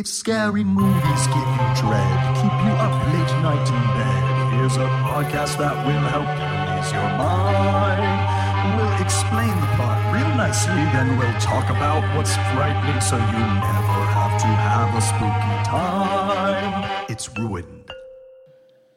[0.00, 4.88] If scary movies give you dread, keep you up late night in bed, here's a
[5.04, 8.80] podcast that will help you ease your mind.
[8.80, 14.00] We'll explain the plot real nicely, then we'll talk about what's frightening so you never
[14.16, 17.04] have to have a spooky time.
[17.10, 17.90] It's ruined.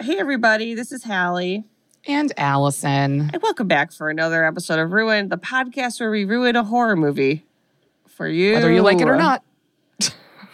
[0.02, 1.66] Hey, everybody, this is Halle.
[2.08, 3.30] And Alison.
[3.34, 6.96] And welcome back for another episode of Ruin, the podcast where we ruin a horror
[6.96, 7.44] movie
[8.08, 8.54] for you.
[8.54, 9.44] Whether you like it or not.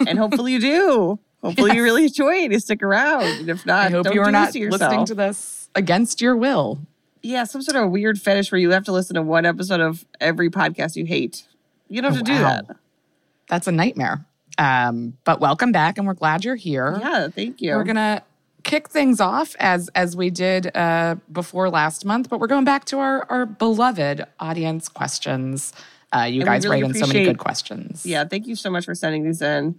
[0.08, 1.20] And hopefully you do.
[1.44, 1.76] Hopefully Yes.
[1.78, 3.24] you really enjoy it and stick around.
[3.24, 6.80] And if not, I hope you are not to listening to this against your will.
[7.22, 10.06] Yeah, some sort of weird fetish where you have to listen to one episode of
[10.20, 11.44] every podcast you hate.
[11.90, 12.62] You don't have Oh, to do wow.
[12.68, 12.76] that.
[13.48, 14.26] That's a nightmare.
[14.58, 16.98] Um, but welcome back, and we're glad you're here.
[17.00, 17.76] Yeah, thank you.
[17.76, 18.24] We're gonna
[18.64, 22.84] kick things off as as we did uh, before last month, but we're going back
[22.86, 25.72] to our our beloved audience questions.
[26.14, 28.06] Uh, you we guys really write in so many good questions.
[28.06, 29.76] yeah, thank you so much for sending these in.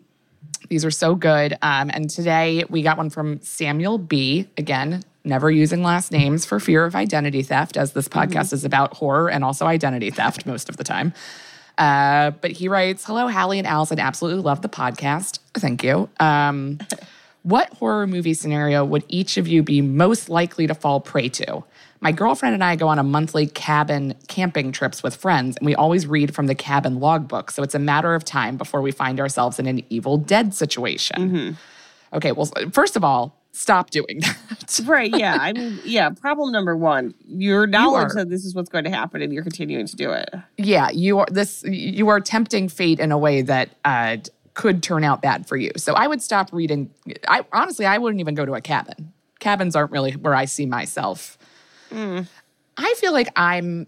[0.68, 1.54] These are so good.
[1.62, 4.48] Um, and today we got one from Samuel B.
[4.56, 8.96] Again, never using last names for fear of identity theft, as this podcast is about
[8.96, 11.12] horror and also identity theft most of the time.
[11.76, 13.98] Uh, but he writes Hello, Halle and Alison.
[13.98, 15.40] Absolutely love the podcast.
[15.54, 16.08] Thank you.
[16.20, 16.78] Um,
[17.42, 21.64] what horror movie scenario would each of you be most likely to fall prey to?
[22.02, 25.74] My girlfriend and I go on a monthly cabin camping trips with friends, and we
[25.74, 27.50] always read from the cabin logbook.
[27.50, 31.56] So it's a matter of time before we find ourselves in an Evil Dead situation.
[32.12, 34.36] Okay, well, first of all, stop doing that.
[34.86, 35.36] Right, yeah.
[35.40, 38.90] I mean, yeah, problem number one, your knowledge are- that this is what's going to
[38.90, 40.30] happen and you're continuing to do it.
[40.56, 41.64] yeah, you are this.
[41.64, 44.18] You are tempting fate in a way that uh,
[44.54, 45.72] could turn out bad for you.
[45.76, 46.90] So I would stop reading.
[47.28, 49.12] I honestly, I wouldn't even go to a cabin.
[49.40, 51.36] Cabins aren't really where I see myself.
[51.92, 53.86] I feel like I'm.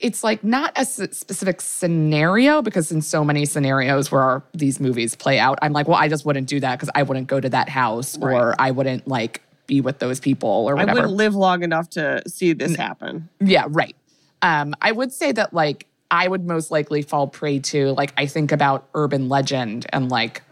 [0.00, 4.78] It's like not a s- specific scenario because in so many scenarios where our, these
[4.78, 7.40] movies play out, I'm like, well, I just wouldn't do that because I wouldn't go
[7.40, 11.14] to that house or I wouldn't like be with those people or whatever I wouldn't
[11.14, 13.28] live long enough to see this happen.
[13.40, 13.96] Yeah, right.
[14.40, 18.26] Um, I would say that like I would most likely fall prey to like I
[18.26, 20.42] think about urban legend and like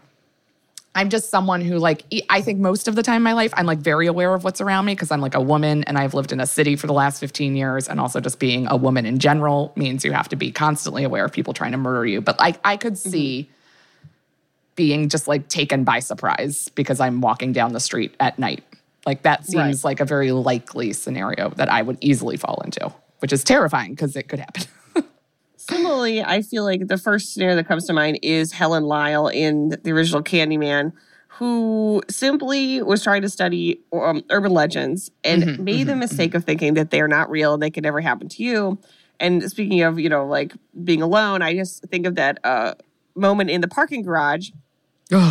[0.97, 3.67] I'm just someone who like I think most of the time in my life I'm
[3.67, 6.31] like very aware of what's around me because I'm like a woman and I've lived
[6.31, 9.19] in a city for the last 15 years and also just being a woman in
[9.19, 12.19] general means you have to be constantly aware of people trying to murder you.
[12.19, 13.11] But like I could mm-hmm.
[13.11, 13.49] see
[14.75, 18.63] being just like taken by surprise because I'm walking down the street at night.
[19.05, 23.31] Like that seems like a very likely scenario that I would easily fall into, which
[23.31, 24.63] is terrifying because it could happen.
[25.69, 29.75] Similarly, I feel like the first scenario that comes to mind is Helen Lyle in
[29.83, 30.93] the original Candyman,
[31.27, 36.73] who simply was trying to study um, urban legends and made the mistake of thinking
[36.75, 38.77] that they're not real and they could never happen to you.
[39.19, 42.73] And speaking of, you know, like being alone, I just think of that uh,
[43.15, 44.51] moment in the parking garage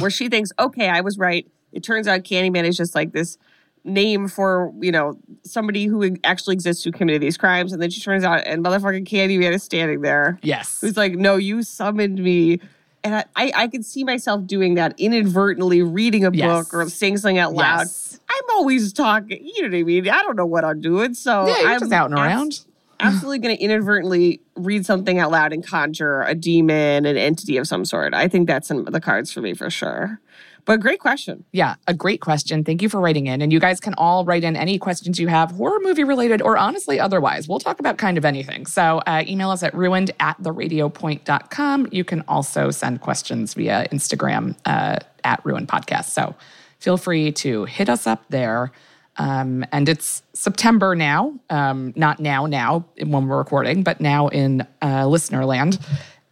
[0.00, 1.46] where she thinks, okay, I was right.
[1.72, 3.38] It turns out Candyman is just like this
[3.86, 7.72] name for, you know, somebody who actually exists who committed these crimes.
[7.72, 10.38] And then she turns out and motherfucking Candyman is standing there.
[10.42, 10.80] yes.
[10.80, 12.60] Who's like, no, you summoned me.
[13.04, 16.46] And I, I, I could see myself doing that inadvertently, reading a Yes.
[16.68, 17.82] book or saying something out loud.
[17.82, 18.18] Yes.
[18.28, 20.08] I'm always talking, you know what I mean?
[20.08, 21.14] I don't know what I'm doing.
[21.14, 22.60] So Yeah, I'm just out and abs- around.
[22.98, 27.68] absolutely going to inadvertently read something out loud and conjure a demon, an entity of
[27.68, 28.12] some sort.
[28.14, 30.20] I think that's in the cards for me for sure.
[30.66, 31.44] But great question.
[31.52, 32.64] Yeah, a great question.
[32.64, 33.40] Thank you for writing in.
[33.40, 36.58] And you guys can all write in any questions you have, horror movie related or
[36.58, 37.48] honestly otherwise.
[37.48, 38.66] We'll talk about kind of anything.
[38.66, 41.88] So uh, email us at ruined at theradiopoint.com.
[41.92, 46.06] You can also send questions via Instagram uh, at ruined podcast.
[46.06, 46.34] So
[46.80, 48.72] feel free to hit us up there.
[49.18, 54.66] Um, and it's September now, um, not now, now when we're recording, but now in
[54.82, 55.78] uh, listener land.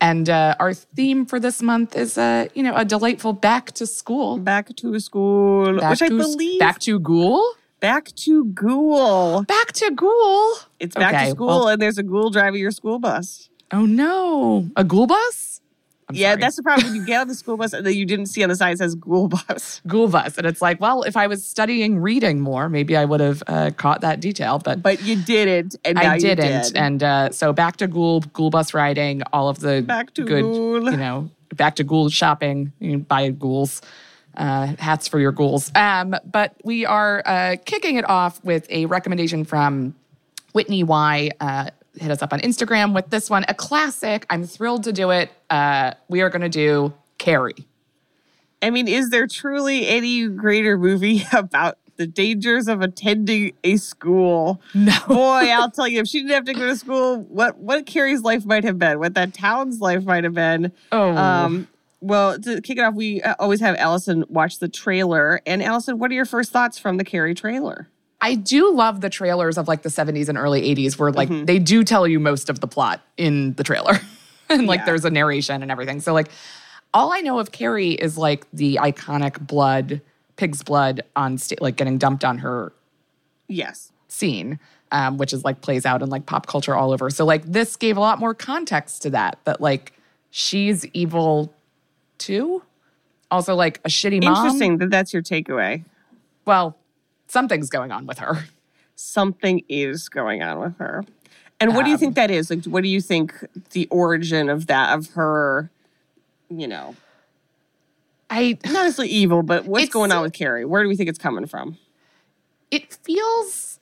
[0.00, 3.86] And uh, our theme for this month is, uh, you know, a delightful back to
[3.86, 7.54] school Back to school, Back which I believe back to ghoul.
[7.80, 9.42] back to ghoul.
[9.44, 10.54] Back to ghoul.
[10.80, 13.48] It's back Okay, to school, well- and there's a ghoul driving your school bus.
[13.72, 15.53] Oh no, a ghoul bus.
[16.08, 16.40] I'm yeah, sorry.
[16.40, 16.86] that's the problem.
[16.88, 18.74] When you get on the school bus and then you didn't see on the side
[18.74, 19.80] it says ghoul bus.
[19.86, 23.20] ghoul bus, and it's like, well, if I was studying reading more, maybe I would
[23.20, 24.82] have uh, caught that detail, but.
[24.82, 26.76] But you didn't, and I didn't, did.
[26.76, 30.42] and uh, so back to ghoul, ghoul bus riding, all of the Back to good,
[30.42, 30.90] ghoul.
[30.90, 32.72] you know, back to ghoul shopping.
[32.80, 33.80] You buy ghouls,
[34.36, 35.70] uh, hats for your ghouls.
[35.74, 39.94] Um, but we are uh, kicking it off with a recommendation from
[40.52, 41.30] Whitney Y.
[41.40, 44.26] Uh, hit us up on Instagram with this one, a classic.
[44.30, 45.30] I'm thrilled to do it.
[45.50, 47.66] Uh, we are going to do Carrie.
[48.62, 54.60] I mean, is there truly any greater movie about the dangers of attending a school?
[54.74, 54.96] No.
[55.06, 58.22] Boy, I'll tell you, if she didn't have to go to school, what what Carrie's
[58.22, 60.72] life might have been, what that town's life might have been.
[60.92, 61.16] Oh.
[61.16, 61.68] Um,
[62.00, 65.40] well, to kick it off, we uh, always have Alison watch the trailer.
[65.46, 67.88] And Alison, what are your first thoughts from the Carrie trailer?
[68.24, 71.44] I do love the trailers of like the 70s and early 80s where like Mm-hmm.
[71.44, 74.00] they do tell you most of the plot in the trailer.
[74.48, 74.84] and like Yeah.
[74.86, 76.00] there's a narration and everything.
[76.00, 76.28] So like
[76.94, 80.00] all I know of Carrie is like the iconic blood,
[80.36, 82.72] pig's blood on stage, like getting dumped on her
[83.48, 83.92] Yes.
[84.08, 84.58] scene,
[84.92, 87.10] um, which is like plays out in like pop culture all over.
[87.10, 89.92] So like this gave a lot more context to that, that like
[90.30, 91.52] she's evil
[92.18, 92.62] too.
[93.30, 94.36] Also like a shitty mom.
[94.46, 95.84] Interesting that that's your takeaway.
[96.46, 96.76] Well,
[97.34, 98.44] something's going on with her.
[98.96, 101.04] Something is going on with her.
[101.60, 102.48] And what do you Um, think that is?
[102.50, 103.34] Like, what do you think
[103.70, 105.68] the origin of that, of her,
[106.48, 106.94] you know,
[108.30, 110.64] I not necessarily evil, but what's going on with Carrie?
[110.64, 111.76] Where do we think it's coming from?
[112.70, 113.78] it feels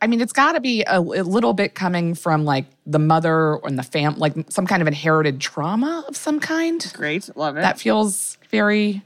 [0.00, 3.56] i mean it's got to be a, a little bit coming from like the mother
[3.64, 7.28] and the fam like some kind of inherited trauma of some kind Great.
[7.36, 7.60] Love it.
[7.62, 9.02] that feels very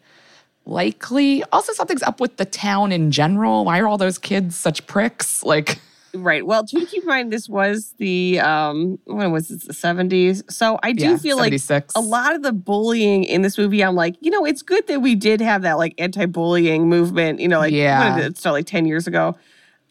[0.68, 4.86] likely also something's up with the town in general why are all those kids such
[4.86, 5.80] pricks like
[6.14, 6.44] right.
[6.44, 10.50] Well, to keep in mind, this was the, um, when was this, the 70s?
[10.50, 11.52] So I do Yeah, feel like
[11.94, 15.00] a lot of the bullying in this movie, I'm like, you know, it's good that
[15.00, 18.00] we did have that like anti-bullying movement, you know, like Yeah.
[18.00, 19.36] what did it start like 10 years ago?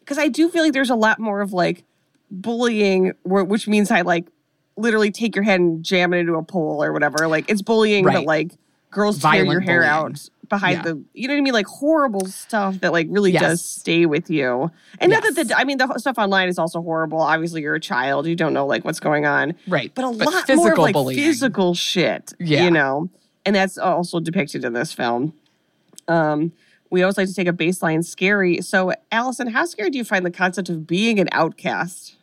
[0.00, 1.84] Because I do feel like there's a lot more of like
[2.30, 4.28] bullying, which means I like
[4.76, 7.26] literally take your head and jam it into a pole or whatever.
[7.28, 8.52] Like it's bullying, but like
[8.90, 10.12] girls tear your hair bullying.
[10.12, 10.82] out behind Yeah.
[10.82, 11.52] the, you know what I mean?
[11.52, 14.70] Like horrible stuff that like really does stay with you.
[15.00, 17.20] And not that the, I mean, the stuff online is also horrible.
[17.20, 20.26] Obviously, you're a child, you don't know like what's going on right but a But
[20.32, 21.18] lot more of like bullying.
[21.20, 22.32] physical shit.
[22.40, 22.64] Yeah.
[22.64, 23.08] You know,
[23.46, 25.32] and that's also depicted in this film.
[26.06, 26.52] Um,
[26.90, 28.60] we always like to take a baseline scary.
[28.62, 32.14] So, Alison, how scary do you find the concept of being an outcast?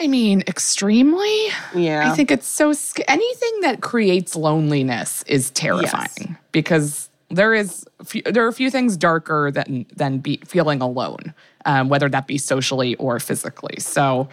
[0.00, 2.10] I mean extremely Yeah.
[2.10, 8.22] I think it's so sc- anything that creates loneliness is terrifying because there is few,
[8.22, 11.34] there are a few things darker than than be, feeling alone,
[11.64, 13.80] um, whether that be socially or physically.
[13.80, 14.28] So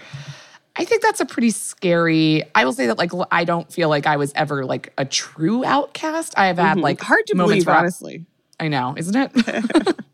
[0.75, 2.43] I think that's a pretty scary.
[2.53, 5.65] I will say that like I don't feel like I was ever like a true
[5.65, 6.35] outcast.
[6.37, 7.05] I have had like Mm-hmm.
[7.07, 8.25] hard to moments believe, where I- honestly.
[8.59, 9.95] I know, isn't it?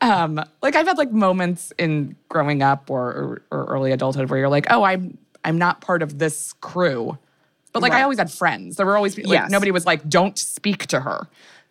[0.00, 4.38] um, like I've had like moments in growing up or, or or early adulthood where
[4.38, 7.16] you're like, oh, I'm I'm not part of this crew,
[7.72, 8.76] but like I always had friends.
[8.76, 9.50] There were always like Yes.
[9.50, 11.26] nobody was like, don't speak to her.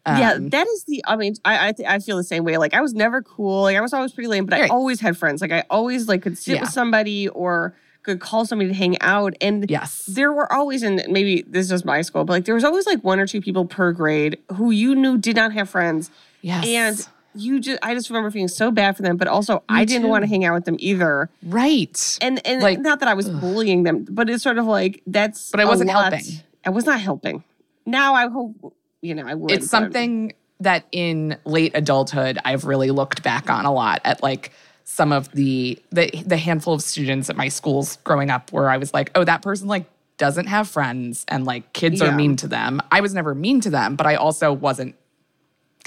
[0.05, 1.03] yeah, Um, that is the.
[1.05, 2.57] I mean, I I, th- I feel the same way.
[2.57, 3.63] Like I was never cool.
[3.63, 5.41] Like I was always pretty lame, but I always had friends.
[5.41, 6.61] Like I always like could sit Yeah.
[6.61, 9.33] with somebody or could call somebody to hang out.
[9.41, 10.05] And Yes.
[10.07, 12.85] there were always, and maybe this is just my school, but like there was always
[12.85, 16.09] like one or two people per grade who you knew did not have friends.
[16.41, 16.65] Yes.
[16.65, 17.07] And
[17.37, 20.07] you just, I just remember feeling so bad for them, but also I didn't too.
[20.09, 21.29] want to hang out with them either.
[21.43, 22.17] right.
[22.21, 25.51] And and Like, not that I was bullying them, but it's sort of like that's.
[25.51, 26.21] But I wasn't helping.
[26.65, 27.43] I was not helping.
[27.85, 29.51] Now I hope you know I would.
[29.51, 34.51] it's something that in late adulthood I've really looked back on a lot at like
[34.83, 38.77] some of the the the handful of students at my schools growing up where I
[38.77, 39.85] was like, oh, that person like
[40.17, 42.07] doesn't have friends and like kids Yeah.
[42.07, 42.81] are mean to them.
[42.91, 44.95] I was never mean to them, but I also wasn't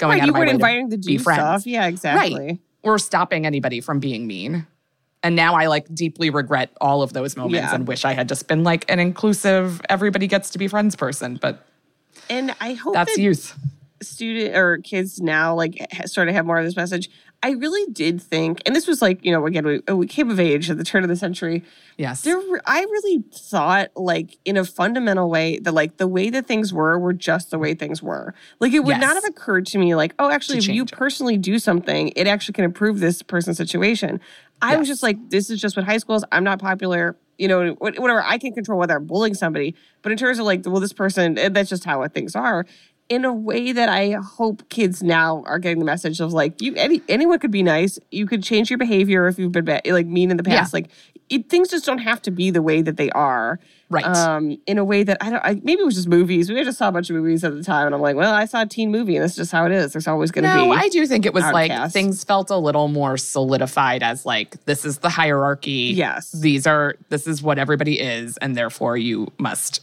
[0.01, 1.39] going Right, out you of my weren't way inviting to to be friends.
[1.39, 1.65] stuff.
[1.67, 2.35] Yeah, exactly.
[2.35, 2.59] Right.
[2.83, 4.67] Or stopping anybody from being mean.
[5.23, 7.75] And now I like deeply regret all of those moments Yeah.
[7.75, 11.37] and wish I had just been like an inclusive, everybody gets to be friends person.
[11.41, 11.65] But
[12.29, 13.55] And I hope that's that youth.
[14.01, 17.09] student or kids now like ha- sort of have more of this message.
[17.43, 20.39] I really did think, and this was like you know again we, we came of
[20.39, 21.63] age at the turn of the century.
[21.97, 22.21] Yes.
[22.21, 26.73] There, I really thought like in a fundamental way that like the way that things
[26.73, 28.33] were were just the way things were.
[28.59, 30.91] Like it would not have occurred to me like oh actually if you it.
[30.91, 34.19] personally do something it actually can improve this person's situation.
[34.61, 36.25] I was just like this is just what high school is.
[36.31, 37.17] I'm not popular.
[37.37, 38.21] You know, whatever.
[38.21, 41.39] I can control whether I'm bullying somebody, but in terms of like, well, this person,
[41.39, 42.67] eh, that's just how things are.
[43.11, 46.73] In a way that I hope kids now are getting the message of like, you
[46.75, 47.99] any anyone could be nice.
[48.09, 50.71] You could change your behavior if you've been bad, like mean in the past.
[50.71, 50.77] Yeah.
[50.77, 50.89] Like,
[51.29, 53.59] it, things just don't have to be the way that they are.
[53.89, 54.05] Right.
[54.05, 55.45] Um, in a way that I don't.
[55.45, 56.49] I, maybe it was just movies.
[56.49, 58.45] We just saw a bunch of movies at the time, and I'm like, well, I
[58.45, 59.91] saw a teen movie, and that's just how it is.
[59.91, 60.77] There's always going to No, be.
[60.77, 64.85] I do think it was like things felt a little more solidified as like this
[64.85, 65.91] is the hierarchy.
[65.93, 66.31] Yes.
[66.31, 69.81] These are this is what everybody is, and therefore you must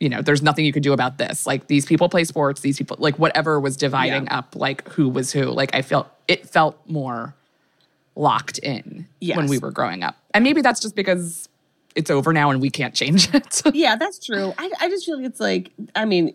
[0.00, 1.46] you know, there's nothing you could do about this.
[1.46, 4.38] Like these people play sports, these people like whatever was dividing Yeah.
[4.38, 5.44] up like who was who.
[5.44, 7.34] Like I felt it felt more
[8.16, 10.16] locked in when we were growing up.
[10.34, 11.48] And maybe that's just because
[11.94, 13.62] it's over now and we can't change it.
[13.74, 14.52] yeah, that's true.
[14.58, 16.34] I, I just feel like it's like, I mean,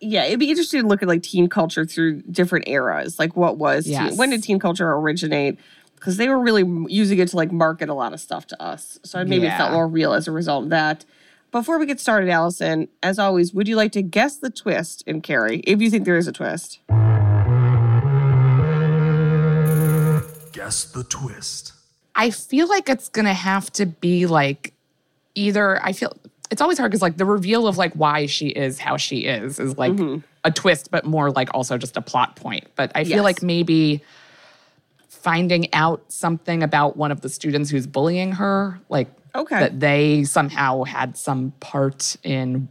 [0.00, 3.18] yeah, it'd be interesting to look at like teen culture through different eras.
[3.18, 5.58] Like, what was teen- when did teen culture originate?
[5.94, 8.98] Because they were really using it to like market a lot of stuff to us.
[9.04, 11.04] So maybe it felt more real as a result of that.
[11.52, 15.20] Before we get started, Alison, as always, would you like to guess the twist in
[15.20, 16.78] Carrie, if you think there is a twist?
[20.52, 21.74] Guess the twist.
[22.16, 24.72] I feel like it's gonna have to be like
[25.34, 26.16] either I feel
[26.50, 29.60] it's always hard because like the reveal of like why she is how she is
[29.60, 30.20] is like mm-hmm.
[30.44, 32.64] a twist, but more like also just a plot point.
[32.76, 33.24] But I feel Yes.
[33.24, 34.02] like maybe
[35.08, 39.58] finding out something about one of the students who's bullying her, like Okay.
[39.58, 42.68] that they somehow had some part in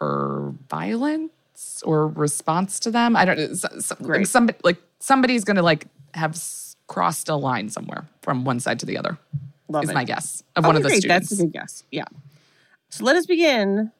[0.00, 3.16] her violence or response to them.
[3.16, 3.44] I don't know.
[3.44, 4.28] s- s- Great.
[4.28, 8.86] Somebody like somebody's gonna like have s- crossed a line somewhere from one side to
[8.86, 9.18] the other.
[9.68, 9.94] Love is it.
[9.94, 11.00] my guess of one Okay, of the great.
[11.02, 11.30] students.
[11.30, 11.82] That's a good guess.
[11.90, 12.04] Yeah.
[12.90, 13.90] So let us begin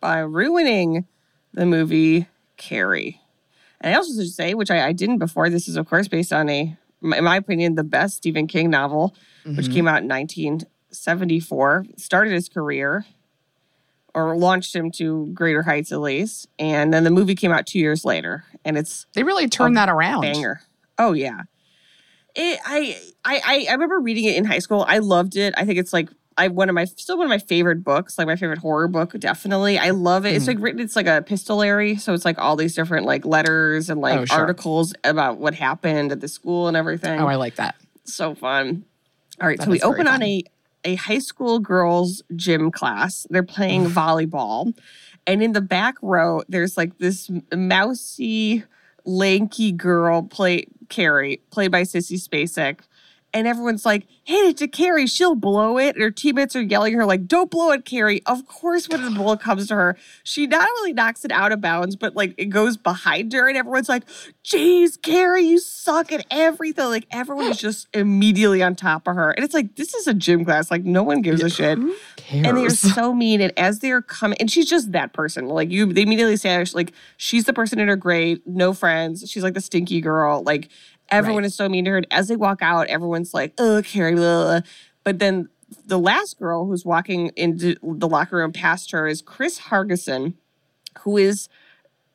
[0.00, 1.06] by ruining
[1.54, 2.26] the movie
[2.56, 3.20] Carrie.
[3.80, 6.32] And I also should say, which I, I didn't before, this is of course based
[6.32, 9.14] on a, in my opinion, the best Stephen King novel,
[9.44, 9.72] which Mm-hmm.
[9.72, 10.08] came out in
[10.92, 11.86] 1974.
[11.96, 13.04] Started his career,
[14.14, 16.48] or launched him to greater heights at least.
[16.58, 19.88] And then the movie came out two years later, and it's They really turned that
[19.88, 20.22] around.
[20.22, 20.60] banger.
[20.98, 21.42] Oh yeah.
[22.34, 24.84] It, I, I I remember reading it in high school.
[24.88, 25.52] I loved it.
[25.56, 26.08] I think it's like
[26.38, 29.12] I one of my still one of my favorite books, like my favorite horror book,
[29.18, 29.78] definitely.
[29.78, 30.34] I love it.
[30.34, 30.54] It's Mm-hmm.
[30.56, 34.00] like written, it's like a epistolary, so it's like all these different like letters and
[34.00, 34.38] like Oh, sure.
[34.38, 37.20] articles about what happened at the school and everything.
[37.20, 37.74] Oh, I like that.
[38.04, 38.84] so fun.
[39.40, 40.42] All right, That so we open on a
[40.84, 43.26] a high school girls gym class.
[43.30, 44.76] They're playing volleyball,
[45.26, 48.64] and in the back row, there's like this mousy,
[49.04, 52.80] lanky girl play Carrie, played by Sissy Spacek.
[53.34, 56.94] And everyone's like, "Hit it to Carrie, she'll blow it." And her teammates are yelling
[56.94, 59.96] at her like, "Don't blow it, Carrie!" Of course, when the ball comes to her,
[60.22, 63.56] she not only knocks it out of bounds, but like it goes behind her, and
[63.56, 64.04] everyone's like,
[64.44, 69.30] "Jeez, Carrie, you suck at everything!" Like everyone is just immediately on top of her,
[69.30, 70.70] and it's like this is a gym class.
[70.70, 71.78] Like no one gives a shit
[72.32, 73.40] and they're so mean.
[73.40, 75.46] And as they're coming, and she's just that person.
[75.46, 79.28] Like you, they immediately say, like she's the person in her grade, no friends.
[79.30, 80.42] She's like the stinky girl.
[80.42, 80.68] Like
[81.12, 81.46] everyone Right.
[81.46, 81.96] is so mean to her.
[81.98, 84.60] And as they walk out, everyone's like, "Oh, Carrie," blah, blah.
[85.04, 85.48] but then
[85.86, 90.34] the last girl who's walking into the locker room past her is Chris Hargensen,
[91.00, 91.48] who is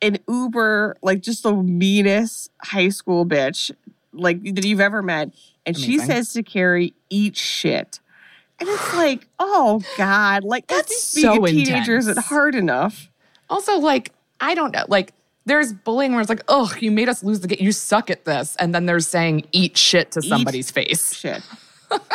[0.02, 3.72] an uber, like just the meanest high school bitch
[4.14, 5.32] like that you've ever met.
[5.66, 8.00] And she says to Carrie, eat shit.
[8.60, 13.10] And it's like, oh God, like That's so a teenager isn't hard enough.
[13.50, 14.86] also like I don't know.
[14.88, 15.14] Like
[15.48, 17.58] there's bullying where it's like, oh, you made us lose the game.
[17.62, 21.14] You suck at this, and then there's saying eat shit to somebody's face.
[21.16, 21.42] Shit.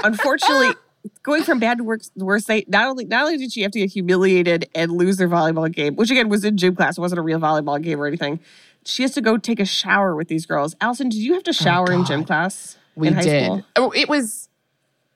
[0.05, 0.71] Unfortunately,
[1.23, 3.79] going from bad to worse, worse they not only not only did she have to
[3.81, 7.19] get humiliated and lose their volleyball game, which again was in gym class, it wasn't
[7.19, 8.41] a real volleyball game or anything.
[8.85, 10.75] She has to go take a shower with these girls.
[10.81, 12.77] Alison, did you have to shower in gym class?
[12.97, 13.45] We in high did.
[13.45, 13.63] School?
[13.77, 14.49] Oh, it was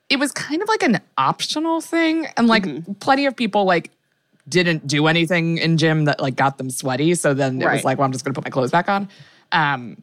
[0.09, 2.93] it was kind of like an optional thing, and like Mm-hmm.
[2.93, 3.91] plenty of people like
[4.49, 7.15] didn't do anything in gym that like got them sweaty.
[7.15, 9.09] So then it was like, well, I'm just going to put my clothes back on.
[9.51, 10.01] Um,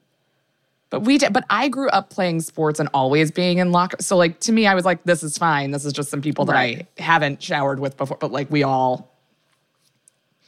[0.91, 1.33] but we did.
[1.33, 3.97] But I grew up playing sports and always being in locker.
[4.01, 5.71] So like to me, I was like, this is fine.
[5.71, 6.87] This is just some people that Right.
[6.99, 8.17] I haven't showered with before.
[8.21, 9.11] But like we all.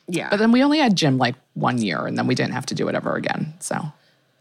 [0.09, 0.31] Yeah.
[0.31, 2.75] But then we only had gym like one year, and then we didn't have to
[2.77, 3.55] do it ever again.
[3.59, 3.93] So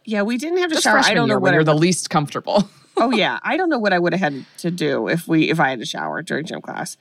[0.03, 0.99] yeah, we didn't have to just shower.
[0.99, 2.69] I don't know what you're the least comfortable.
[2.97, 5.59] oh yeah, I don't know what I would have had to do if we if
[5.59, 6.97] I had to shower during gym class.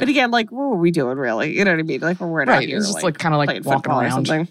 [0.00, 1.56] But again, like what were we doing really?
[1.56, 2.00] You know what I mean?
[2.00, 4.26] Like we're out Right, here, it's just, like, like playing walking football or around.
[4.26, 4.48] something.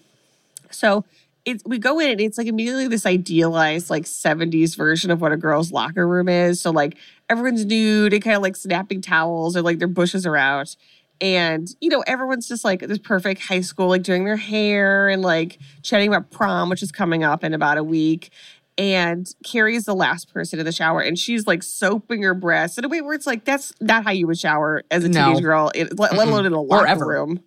[0.72, 1.06] So
[1.46, 5.32] it's we go in and it's like immediately this idealized like 70s version of what
[5.32, 6.62] a girl's locker room is.
[6.62, 6.98] So like
[7.30, 10.76] everyone's nude and kind of like snapping towels or like their bushes are out.
[11.22, 15.22] And you know, everyone's just like this perfect high school, like doing their hair and
[15.22, 18.32] like chatting about prom, which is coming up in about a week.
[18.78, 22.86] And Carrie's the last person in the shower, and she's like soaping her breasts in
[22.86, 25.28] a way where it's like that's not how you would shower as a No.
[25.28, 27.44] teenage girl, in, let, let alone in a locker room.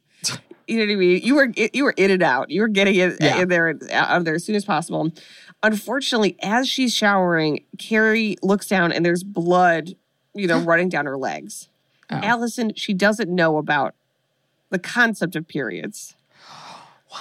[0.68, 1.21] You know what I mean?
[1.23, 2.50] You were you were in and out.
[2.50, 3.40] You were getting it Yeah.
[3.40, 5.11] in there out of there as soon as possible.
[5.62, 9.95] Unfortunately, as she's showering, Carrie looks down and there's blood,
[10.35, 11.68] you know, running down her legs.
[12.11, 12.16] Oh.
[12.23, 13.95] Alison, she doesn't know about
[14.71, 16.14] the concept of periods.
[17.09, 17.21] what?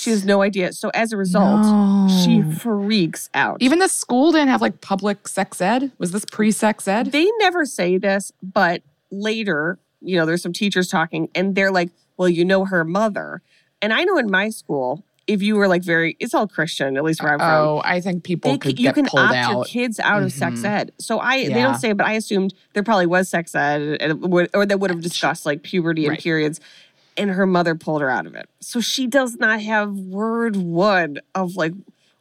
[0.00, 0.72] She has no idea.
[0.72, 3.58] So as a result, she freaks out.
[3.60, 5.92] Even the school didn't have like public sex ed.
[5.98, 7.12] Was this pre sex ed?
[7.12, 11.90] They never say this, but later, you know, there's some teachers talking and they're like,
[12.16, 13.42] well, you know her mother.
[13.82, 17.04] And I know in my school, if you were like very, it's all Christian, at
[17.04, 17.48] least where I'm from.
[17.50, 19.52] Oh, I think people They, could you get can opt out.
[19.52, 20.64] your kids out of sex Mhm.
[20.64, 20.92] ed.
[20.98, 24.50] So I, they don't say, but I assumed there probably was sex ed, and would,
[24.54, 26.20] or they would have discussed like puberty and Right.
[26.20, 26.60] periods.
[27.16, 31.18] And her mother pulled her out of it, so she does not have word one
[31.34, 31.72] of like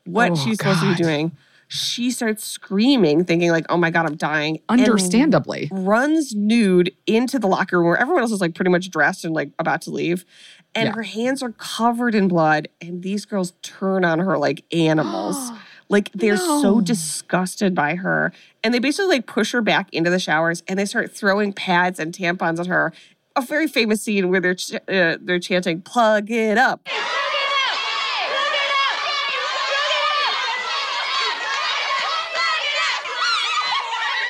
[0.05, 1.31] what Oh, she's supposed to be doing.
[1.71, 5.69] She starts screaming, thinking like, "Oh my god, I'm dying!" and Understandably.
[5.71, 9.35] runs nude into the locker room where everyone else is like pretty much dressed and
[9.35, 10.25] like about to leave.
[10.73, 10.93] And Yeah.
[10.95, 12.67] her hands are covered in blood.
[12.81, 15.51] And these girls turn on her like animals.
[15.89, 18.31] like they're so disgusted by her.
[18.63, 21.99] And they basically like push her back into the showers and they start throwing pads
[21.99, 22.93] and tampons at her.
[23.39, 26.85] A very famous scene where they're ch- uh, they're chanting "Plug it up."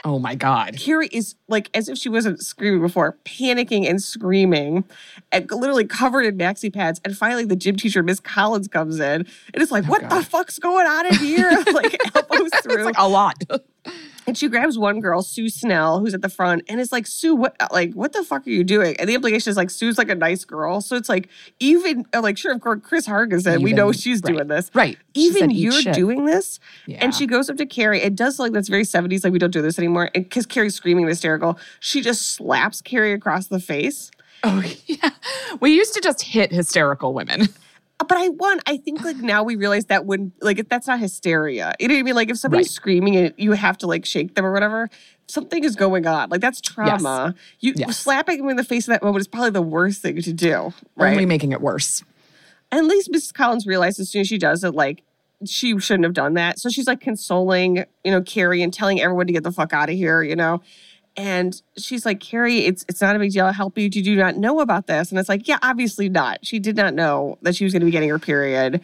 [0.05, 0.77] Oh my God.
[0.77, 4.83] Carrie is like as if she wasn't screaming before, panicking and screaming,
[5.31, 7.01] and literally covered in maxi pads.
[7.03, 10.59] And finally, the gym teacher, Miss Collins, comes in and it's like, "What the fuck's
[10.59, 13.43] going on in here?" like elbows It's through, like a lot.
[14.29, 17.35] And she grabs one girl, Sue Snell, who's at the front, and is like, "Sue,
[17.35, 17.55] what?
[17.71, 20.15] Like, what the fuck are you doing?" And the implication is like, Sue's like a
[20.15, 23.91] nice girl, so it's like even uh, like, sure, of course, Chris Hargensen, we know
[23.91, 24.33] she's right.
[24.35, 24.69] doing this.
[24.75, 24.99] Right.
[25.15, 26.99] Even said, you're shit." doing this, Yeah.
[27.01, 28.01] and she goes up to Carrie.
[28.01, 30.11] It does like that's very 70s, like we don't do this anymore.
[30.13, 34.11] And because Carrie's screaming hysterical, she just slaps Carrie across the face.
[34.43, 35.09] Oh, yeah.
[35.59, 37.49] We used to just hit hysterical women.
[37.99, 38.59] But I won.
[38.65, 41.73] I think like now we realize that wouldn't like that's not hysteria.
[41.79, 42.15] You know what I mean?
[42.15, 42.71] Like if somebody's Right.
[42.71, 44.89] screaming and you have to like shake them or whatever,
[45.27, 46.29] something is going on.
[46.29, 47.35] Like that's trauma.
[47.59, 47.99] You Yes.
[47.99, 50.73] slapping them in the face in that moment is probably the worst thing to do.
[50.95, 51.11] Right.
[51.11, 52.03] Only making it worse.
[52.71, 53.33] And at least Mrs.
[53.33, 55.03] Collins realized as soon as she does it, like
[55.45, 56.57] she shouldn't have done that.
[56.59, 59.89] So she's like consoling, you know, Carrie and telling everyone to get the fuck out
[59.89, 60.61] of here, you know.
[61.19, 63.45] And she's like, Carrie, it's it's not a big deal.
[63.45, 63.89] I'll help you.
[63.89, 65.09] Did you not know about this?
[65.09, 66.45] And it's like, yeah, obviously not.
[66.45, 68.79] She did not know that she was going to be getting her period.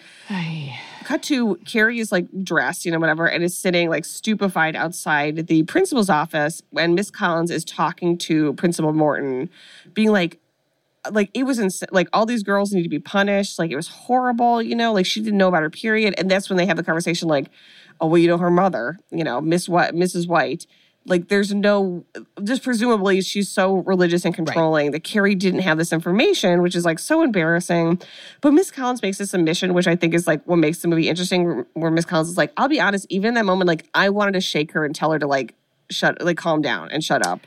[1.06, 5.48] Cut to Carrie is like dressed, you know, whatever, and is sitting like stupefied outside
[5.48, 9.50] the principal's office when Miss Collins is talking to Principal Morton,
[9.94, 10.42] being like,
[11.09, 13.57] like it was ins- like all these girls need to be punished.
[13.59, 14.92] Like it was horrible, you know.
[14.92, 17.29] Like she didn't know about her period, and that's when they have the conversation.
[17.29, 17.50] Like,
[18.01, 20.27] oh well, you know her mother, you know Miss What Mrs.
[20.27, 20.66] White.
[21.07, 22.03] Like there's no,
[22.44, 26.83] just presumably she's so religious and controlling that Carrie didn't have this information, which is
[26.83, 28.01] like so embarrassing.
[28.41, 31.07] But Miss Collins makes this admission, which I think is like what makes the movie
[31.07, 31.63] interesting.
[31.74, 34.31] Where Miss Collins is like, I'll be honest, even in that moment, like I wanted
[34.33, 35.53] to shake her and tell her to like
[35.91, 37.41] shut, like calm down and shut up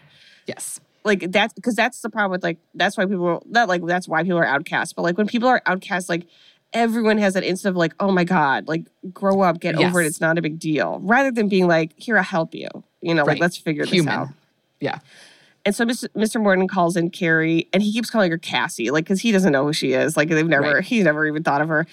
[0.46, 0.78] Yes.
[1.04, 4.22] like that's because that's the problem with like that's why people that like that's why
[4.22, 6.26] people are outcast but like when people are outcast like
[6.72, 10.06] everyone has that instant of like oh my god like grow up get over it
[10.06, 12.68] it's not a big deal rather than being like here i'll help you
[13.00, 14.12] you know like let's figure this Human.
[14.12, 14.28] out
[14.80, 14.98] Yeah.
[15.64, 16.08] and so Mr.
[16.16, 16.40] Mr.
[16.40, 19.64] Morton calls in Carrie and he keeps calling her Cassie, like, because he doesn't know
[19.66, 20.16] who she is.
[20.16, 20.84] Like, they've never, Right.
[20.92, 21.86] he's never even thought of her.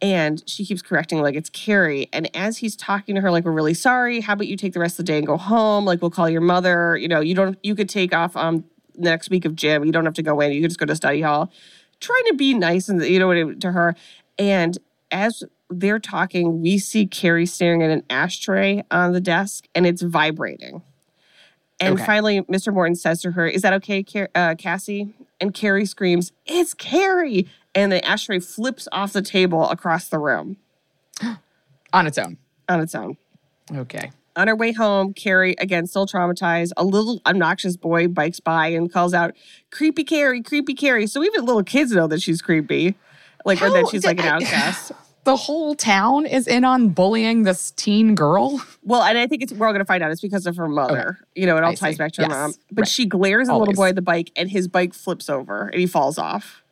[0.00, 2.08] And she keeps correcting, like, it's Carrie.
[2.12, 4.20] And as he's talking to her, like, we're really sorry.
[4.20, 5.84] How about you take the rest of the day and go home?
[5.84, 6.96] Like, we'll call your mother.
[6.96, 8.64] You know, you don't, you could take off um
[8.96, 9.84] the next week of gym.
[9.84, 10.52] You don't have to go in.
[10.52, 11.50] You could just go to study hall.
[12.00, 13.94] Trying to be nice and, you know, what to her.
[14.38, 14.76] And
[15.12, 20.02] as they're talking, we see Carrie staring at an ashtray on the desk and it's
[20.02, 20.82] vibrating.
[21.80, 22.04] And Okay.
[22.06, 22.72] finally, Mr.
[22.72, 25.14] Morton says to her, Is that okay, Car- uh, Cassie?
[25.40, 27.48] And Carrie screams, It's Carrie.
[27.74, 30.58] And the ashtray flips off the table across the room
[31.92, 32.36] On its own.
[32.68, 33.16] on its own.
[33.74, 34.10] Okay.
[34.36, 38.90] On her way home, Carrie, again, still traumatized, a little obnoxious boy bikes by and
[38.90, 39.34] calls out,
[39.70, 41.06] Creepy Carrie, creepy Carrie.
[41.06, 42.94] So even little kids know that she's creepy,
[43.44, 44.92] like, or that she's like an I- outcast.
[45.24, 48.60] The whole town is in on bullying this teen girl.
[48.82, 50.66] Well, and I think it's we're all going to find out it's because of her
[50.68, 51.18] mother.
[51.36, 51.98] You know, it all I ties see.
[51.98, 52.36] back to her Yes.
[52.36, 52.54] mom.
[52.72, 52.88] But Right.
[52.88, 55.78] she glares at the little boy at the bike, and his bike flips over and
[55.80, 56.62] he falls off.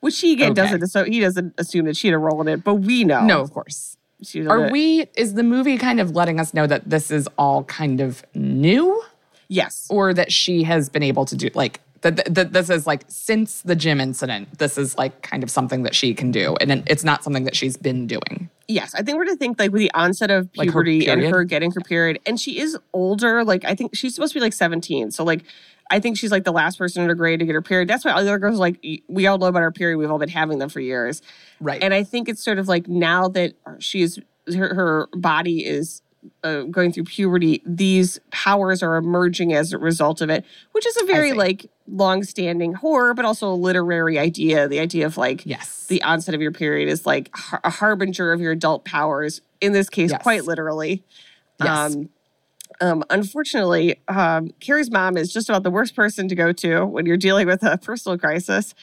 [0.00, 0.62] Which he again Okay.
[0.62, 0.86] doesn't.
[0.88, 3.24] So he doesn't assume that she had a role in it, but we know.
[3.24, 3.96] No, of course.
[4.22, 7.64] She Are we, is the movie kind of letting us know that this is all
[7.64, 9.02] kind of new
[9.48, 9.86] Yes.
[9.90, 13.74] or that she has been able to do, like, that, this is like since the
[13.76, 16.56] gym incident, this is like kind of something that she can do.
[16.60, 18.48] And it's not something that she's been doing.
[18.68, 21.22] Yes, I think we're to think like with the onset of Like her puberty and
[21.22, 23.44] her getting her period, and she is older.
[23.44, 25.44] Like I think she's supposed to be like seventeen, so like
[25.90, 27.88] I think she's like the last person in her grade to get her period.
[27.88, 29.98] That's why all the other girls are like we all know about our period.
[29.98, 31.20] We've all been having them for years,
[31.60, 31.82] Right.
[31.82, 34.18] and I think it's sort of like now that she's
[34.54, 36.00] her, her body is
[36.42, 40.96] uh, going through puberty, these powers are emerging as a result of it, which is
[40.98, 44.68] a very like long-standing horror, but also a literary idea.
[44.68, 45.86] The idea of like yes.
[45.86, 49.40] the onset of your period is like a harbinger of your adult powers.
[49.60, 50.22] In this case, Yes.
[50.22, 51.02] quite literally.
[51.60, 51.94] Yes.
[51.94, 52.08] Um,
[52.80, 57.06] um, unfortunately, um, Carrie's mom is just about the worst person to go to when
[57.06, 58.74] you're dealing with a personal crisis.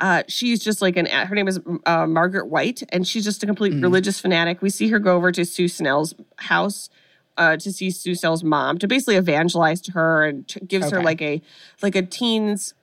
[0.00, 3.46] Uh, she's just like an her name is uh, Margaret White, and she's just a
[3.46, 3.82] complete Mm.
[3.82, 4.62] religious fanatic.
[4.62, 6.88] We see her go over to Sue Snell's house
[7.36, 11.02] uh, to see Sue Snell's mom to basically evangelize to her and t- gives her
[11.02, 11.42] like a
[11.82, 12.74] like a teens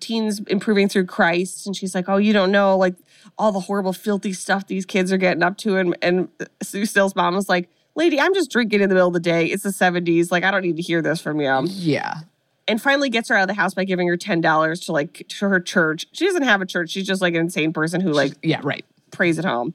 [0.00, 2.94] teens improving through Christ, and she's like, "Oh, you don't know like
[3.38, 6.28] all the horrible, filthy stuff these kids are getting up to," and and
[6.62, 7.68] Sue Snell's mom was like.
[7.94, 9.44] Lady, I'm just drinking in the middle of the day.
[9.48, 10.32] It's the 70s.
[10.32, 12.20] Like, I don't need to hear this from you Yeah.
[12.68, 15.24] And finally gets her out of the house by giving her ten dollars to like
[15.28, 16.06] to her church.
[16.12, 16.90] She doesn't have a church.
[16.90, 18.84] She's just like an insane person who like Yeah, right.
[19.10, 19.74] prays at home.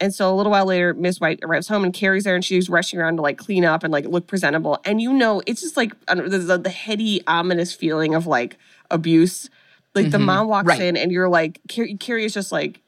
[0.00, 2.68] And so a little while later, Miss White arrives home and Carrie's there, and she's
[2.68, 4.80] rushing around to like clean up and like look presentable.
[4.84, 8.56] And you know, it's just like know, the, the heady, ominous feeling of like
[8.90, 9.48] abuse.
[9.94, 10.26] Like the mm-hmm.
[10.26, 10.80] mom walks Right.
[10.80, 12.80] in, and you're like, Carrie, Carrie is just like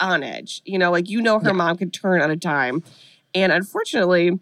[0.00, 0.60] on edge.
[0.64, 1.52] You know, like you know her Yeah.
[1.52, 2.82] mom could turn on a dime.
[3.34, 4.38] And unfortunately,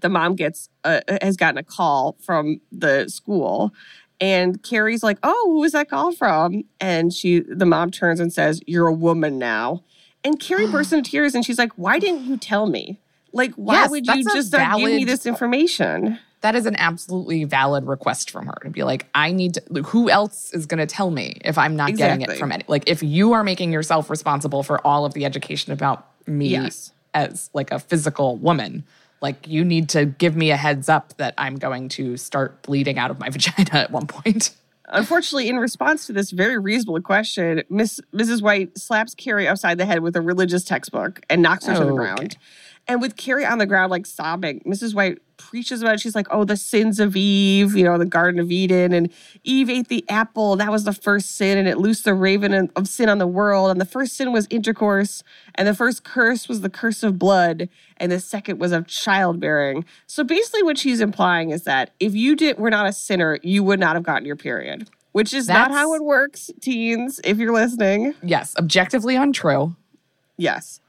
[0.00, 3.72] the mom gets uh, has gotten a call from the school
[4.20, 8.32] and carrie's like oh who was that call from and she the mom turns and
[8.32, 9.82] says you're a woman now
[10.24, 12.98] and carrie bursts into tears and she's like why didn't you tell me
[13.32, 17.44] like why Yes, would you just not give me this information That is an absolutely
[17.44, 20.86] valid request from her to be like, I need to, who else is going to
[20.86, 22.64] tell me if I'm not getting it from any?
[22.66, 26.92] Like, if you are making yourself responsible for all of the education about me Yes.
[27.12, 28.84] as like a physical woman,
[29.20, 32.98] like you need to give me a heads up that I'm going to start bleeding
[32.98, 34.54] out of my vagina at one point.
[34.92, 38.42] Unfortunately, in response to this very reasonable question, Miss Mrs.
[38.42, 41.92] White slaps Carrie upside the head with a religious textbook and knocks her to the
[41.92, 42.36] oh, Okay.
[42.90, 44.94] And with Carrie on the ground, like sobbing, Mrs.
[44.94, 46.00] White preaches about it.
[46.00, 48.92] She's like, oh, the sins of Eve, you know, the Garden of Eden.
[48.92, 49.12] And
[49.44, 50.56] Eve ate the apple.
[50.56, 51.56] That was the first sin.
[51.56, 53.70] And it loosed the raven of sin on the world.
[53.70, 55.22] And the first sin was intercourse.
[55.54, 57.68] And the first curse was the curse of blood.
[57.96, 59.84] And the second was of childbearing.
[60.08, 63.62] So basically, what she's implying is that if you did were not a sinner, you
[63.62, 64.90] would not have gotten your period.
[65.12, 68.14] Which is not how it works, teens, if you're listening.
[68.22, 69.76] Yes, objectively untrue.
[70.36, 70.80] Yes.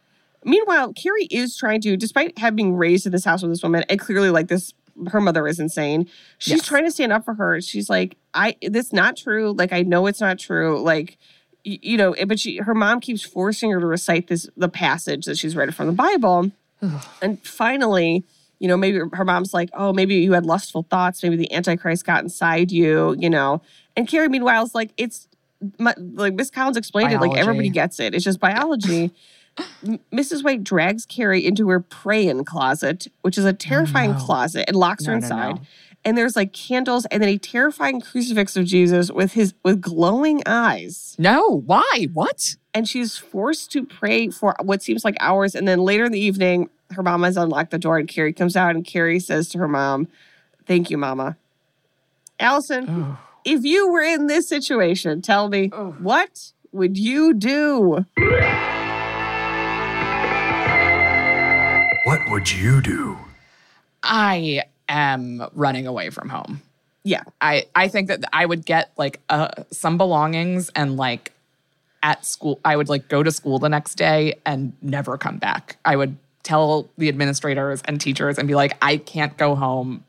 [0.43, 3.83] Meanwhile, Carrie is trying to, despite having been raised in this house with this woman,
[3.89, 4.73] and clearly like this,
[5.11, 6.07] her mother is insane.
[6.37, 6.65] She's Yes.
[6.67, 7.61] trying to stand up for her.
[7.61, 9.53] She's like, I, this not true.
[9.53, 10.81] Like, I know it's not true.
[10.81, 11.17] Like,
[11.65, 14.69] y- you know, eh, but she, her mom keeps forcing her to recite this, the
[14.69, 16.51] passage that she's read from the Bible.
[17.21, 18.23] and finally,
[18.59, 21.23] you know, maybe her mom's like, oh, maybe you had lustful thoughts.
[21.23, 23.61] Maybe the Antichrist got inside you, you know.
[23.95, 25.27] And Carrie, meanwhile, is like, it's
[25.79, 28.13] my, like Miss Collins explained it, like everybody gets it.
[28.15, 29.11] It's just biology.
[30.13, 30.43] Mrs.
[30.43, 34.25] White drags Carrie into her praying closet, which is a terrifying oh, no.
[34.25, 35.55] closet, and locks her No, no, inside.
[35.55, 35.61] no.
[36.03, 40.41] And there's like candles and then a terrifying crucifix of Jesus with his with glowing
[40.47, 41.15] eyes.
[41.19, 42.07] No, why?
[42.13, 42.55] What?
[42.73, 45.53] And she's forced to pray for what seems like hours.
[45.53, 48.55] And then later in the evening, her mom has unlocked the door and Carrie comes
[48.55, 50.07] out and Carrie says to her mom,
[50.65, 51.37] Thank you, Mama.
[52.39, 53.19] Alison, Oh.
[53.45, 55.91] if you were in this situation, tell me, Oh.
[55.99, 58.05] what would you do?
[62.11, 63.17] What would you do?
[64.03, 66.61] I am running away from home.
[67.05, 67.23] Yeah.
[67.39, 71.31] I I think that I would get like uh, some belongings and like
[72.03, 75.77] at school I would like go to school the next day and never come back.
[75.85, 80.03] I would tell the administrators and teachers and be like I can't go home.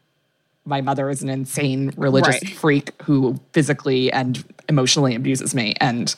[0.65, 2.49] My mother is an insane religious Right.
[2.57, 6.13] freak who physically and emotionally abuses me and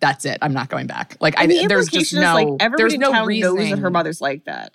[0.00, 0.38] that's it.
[0.42, 1.16] I'm not going back.
[1.20, 3.90] Like I the there's just no like everybody there's no town reason knows that her
[3.90, 4.72] mother's like that.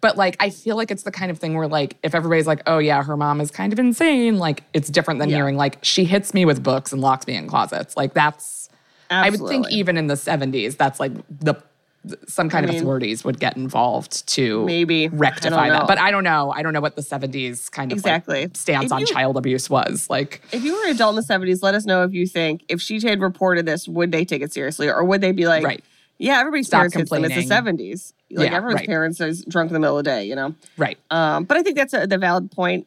[0.00, 2.62] but like I feel like it's the kind of thing where like if everybody's like,
[2.66, 5.36] oh yeah, her mom is kind of insane, like it's different than Yeah.
[5.36, 7.96] hearing like she hits me with books and locks me in closets.
[7.96, 8.68] Like that's
[9.10, 11.54] I would think even in the 70s, that's like the
[12.26, 15.08] some kind mean, of authorities would get involved to maybe.
[15.08, 15.86] Rectify that.
[15.86, 16.50] But I don't know.
[16.50, 18.50] I don't know what the 70s kind of like, Exactly.
[18.54, 20.08] stance If on you- child abuse was.
[20.08, 22.64] Like If you were an adult in the 70s, let us know if you think
[22.68, 24.88] if she had reported this, would they take it seriously?
[24.88, 25.84] Or would they be like, Right.
[26.18, 27.24] yeah, everybody's Stop parents hits them.
[27.24, 28.12] It's the 70s.
[28.30, 28.88] Like Yeah, everyone's right.
[28.88, 30.54] parents is drunk in the middle of the day, you know?
[30.78, 30.96] right.
[31.10, 32.86] Um, but I think that's a, the valid point.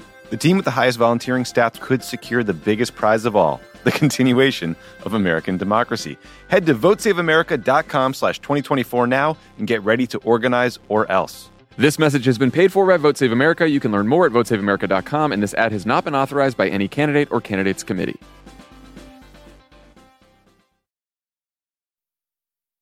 [0.31, 3.91] The team with the highest volunteering stats could secure the biggest prize of all, the
[3.91, 6.17] continuation of American democracy.
[6.47, 11.49] Head to votesaveamerica.com slash 2024 now and get ready to organize or else.
[11.75, 13.67] This message has been paid for by Vote Save America.
[13.67, 16.87] You can learn more at votesaveamerica.com, and this ad has not been authorized by any
[16.87, 18.19] candidate or candidates committee.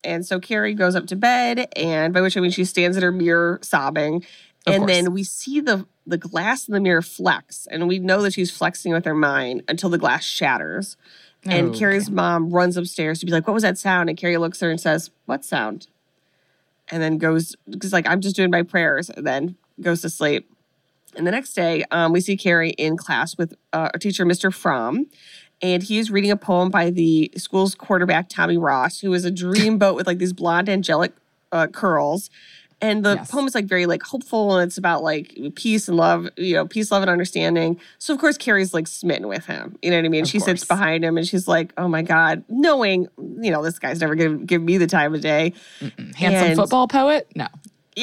[0.04, 3.02] And so Carrie goes up to bed, and by which I mean she stands in
[3.02, 4.24] her mirror sobbing.
[4.66, 4.92] Of and course.
[4.92, 8.50] then we see the the glass in the mirror flex, and we know that she's
[8.50, 10.96] flexing with her mind until the glass shatters.
[11.46, 11.78] And Okay.
[11.78, 14.66] Carrie's mom runs upstairs to be like, "What was that sound?" And Carrie looks at
[14.66, 15.86] her and says, "What sound?"
[16.90, 20.50] And then goes because like I'm just doing my prayers, and then goes to sleep.
[21.16, 24.52] And the next day, um, we see Carrie in class with uh, our teacher, Mr.
[24.52, 25.06] Fromm,
[25.62, 29.30] and he is reading a poem by the school's quarterback, Tommy Ross, who is a
[29.30, 31.12] dreamboat with like these blonde angelic
[31.52, 32.30] uh, curls.
[32.82, 33.30] And the Yes.
[33.30, 36.66] poem is like very like hopeful, and it's about like peace and love, you know,
[36.66, 37.78] peace, love, and understanding.
[37.98, 39.76] So of course, Carrie's like smitten with him.
[39.82, 40.22] You know what I mean?
[40.22, 43.78] Of she sits behind him, and she's like, "Oh my god," knowing you know this
[43.78, 45.52] guy's never gonna give me the time of day.
[46.16, 47.28] Handsome And- football poet?
[47.34, 47.48] No.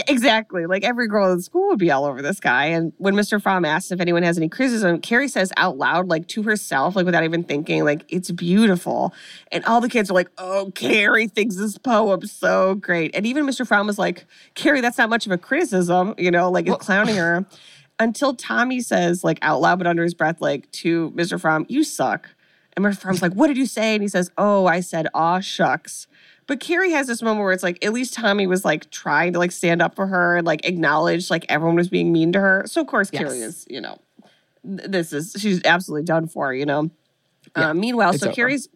[0.07, 0.65] Exactly.
[0.65, 2.65] Like every girl in school would be all over this guy.
[2.65, 3.41] And when Mr.
[3.41, 7.05] Fromm asks if anyone has any criticism, Carrie says out loud, like to herself, like
[7.05, 9.13] without even thinking, like it's beautiful.
[9.51, 13.45] And all the kids are like, "Oh, Carrie thinks this poem's so great." And even
[13.45, 13.65] Mr.
[13.67, 17.15] Fromm was like, "Carrie, that's not much of a criticism," you know, like Well- clowning
[17.15, 17.45] her.
[17.99, 21.39] Until Tommy says, like out loud but under his breath, like to Mr.
[21.41, 22.29] Fromm, "You suck."
[22.75, 22.99] And Mr.
[22.99, 26.05] Fromm's like, "What did you say?" And he says, "Oh, I said, aw shucks."
[26.47, 29.39] But Carrie has this moment where it's like, at least Tommy was like trying to
[29.39, 32.63] like stand up for her and like acknowledge like everyone was being mean to her.
[32.65, 33.97] So of course Carrie is, you know,
[34.63, 36.89] this is she's absolutely done for, you know.
[37.55, 38.35] Yeah, uh, meanwhile, so over.
[38.35, 38.69] Carrie's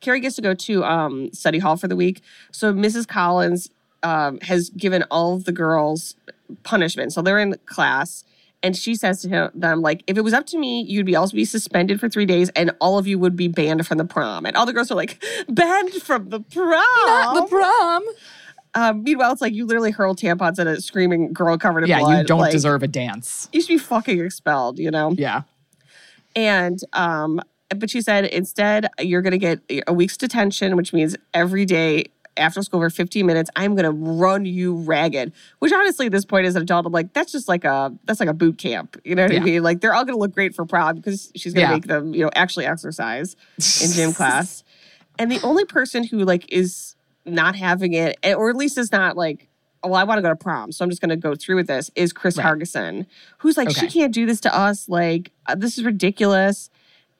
[0.00, 2.22] Carrie gets to go to um, study hall for the week.
[2.52, 3.08] So Mrs.
[3.08, 3.70] Collins
[4.02, 6.14] um, has given all of the girls
[6.62, 7.12] punishment.
[7.12, 8.24] So they're in class.
[8.64, 11.14] And she says to him, them, like, if it was up to me, you'd be
[11.14, 14.04] also be suspended for three days, and all of you would be banned from the
[14.06, 14.46] prom.
[14.46, 16.70] And all the girls are like, banned from the prom.
[17.06, 18.02] Not the prom.
[18.74, 22.00] Um, meanwhile, it's like you literally hurl tampons at a screaming girl covered in Yeah,
[22.00, 22.18] blood.
[22.18, 23.48] you don't like, deserve a dance.
[23.52, 25.12] You should be fucking expelled, you know?
[25.16, 25.42] Yeah.
[26.34, 27.40] And um,
[27.76, 32.62] but she said instead you're gonna get a week's detention, which means every day after
[32.62, 35.32] school for 15 minutes, I'm gonna run you ragged.
[35.60, 38.20] Which honestly, at this point as an adult, I'm like, that's just like a that's
[38.20, 39.00] like a boot camp.
[39.04, 39.40] You know what Yeah.
[39.40, 39.62] I mean?
[39.62, 41.72] Like they're all gonna look great for prom because she's gonna Yeah.
[41.74, 43.36] make them, you know, actually exercise
[43.82, 44.64] in gym class.
[45.18, 48.90] And the only person who like is not having it, eh, or at least is
[48.92, 49.48] not like,
[49.82, 51.56] oh, well, I want to go to prom, so I'm just going to go through
[51.56, 51.90] with this.
[51.94, 52.46] Is Chris Right.
[52.46, 53.06] Hargensen,
[53.38, 54.88] who's like, she can't do this to us.
[54.88, 56.68] Like, uh, this is ridiculous.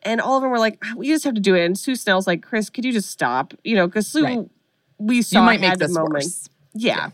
[0.03, 1.65] And all of them were like, "Ah, we just have to do it.
[1.65, 3.55] And Sue Snell's like, Chris, could you just stop?
[3.65, 4.39] You know, because Sue, Right.
[4.99, 6.15] We saw You might make this moment.
[6.15, 6.49] worse.
[6.75, 7.11] Yeah.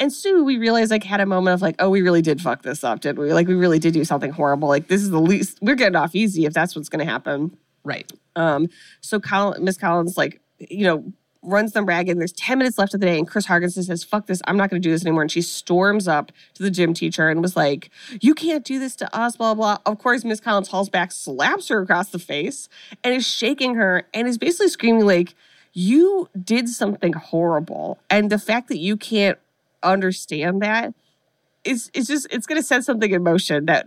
[0.00, 2.62] And Sue, we realized like had a moment of like, oh, we really did fuck
[2.62, 3.32] this up, did we?
[3.32, 4.68] Like, we really did do something horrible.
[4.68, 7.56] Like, this is the least we're getting off easy if that's what's going to happen.
[7.84, 8.10] Right.
[8.34, 8.68] Um,
[9.00, 11.04] so Col- Miss Collins, like, you know,
[11.42, 12.10] runs them ragged.
[12.12, 13.18] And there's 10 minutes left of the day.
[13.18, 14.40] And Chris Hargensen says, fuck this.
[14.46, 15.22] I'm not going to do this anymore.
[15.22, 18.96] And she storms up to the gym teacher and was like, you can't do this
[18.96, 19.78] to us, blah, blah.
[19.86, 22.68] Of course, Miss Collins hauls back, slaps her across the face,
[23.04, 25.34] and is shaking her and is basically screaming, like,
[25.74, 27.98] you did something horrible.
[28.08, 29.38] And the fact that you can't
[29.82, 30.94] understand that
[31.64, 33.86] is, it's just, it's going to set something in motion that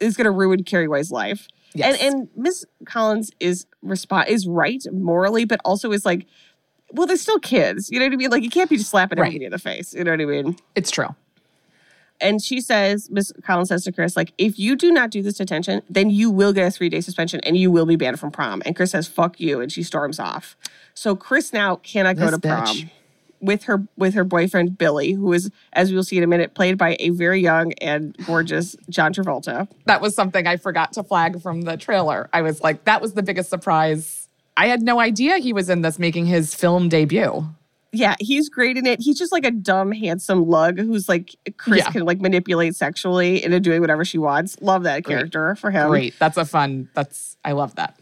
[0.00, 1.48] is going to ruin Carrie White's life.
[1.74, 2.00] Yes.
[2.02, 6.26] And and Miss Collins is respond is right morally, but also is like,
[6.92, 7.90] well, they're still kids.
[7.90, 8.30] You know what I mean?
[8.30, 9.28] Like you can't be just slapping Right.
[9.28, 9.94] everybody in the face.
[9.94, 10.56] You know what I mean?
[10.74, 11.08] it's true.
[12.22, 15.34] And she says, Miss Collins says to Chris, like, if you do not do this
[15.34, 18.30] detention, then you will get a three day suspension and you will be banned from
[18.30, 18.62] prom.
[18.64, 20.56] And Chris says, fuck you, and she storms off.
[20.94, 22.90] So Chris now cannot go This to prom
[23.42, 26.78] with her with her boyfriend Billy, who is, as we'll see in a minute, played
[26.78, 29.68] by a very young and gorgeous John Travolta.
[29.86, 32.30] That was something I forgot to flag from the trailer.
[32.32, 34.28] I was like, that was the biggest surprise.
[34.56, 37.46] I had no idea he was in this making his film debut.
[37.94, 39.00] Yeah, he's great in it.
[39.02, 41.90] He's just like a dumb, handsome lug who's like Chris Yeah.
[41.90, 44.56] can like manipulate sexually into doing whatever she wants.
[44.62, 45.14] Love that Great.
[45.16, 45.88] character for him.
[45.88, 46.14] Great.
[46.18, 47.94] That's a fun, that's, I love that.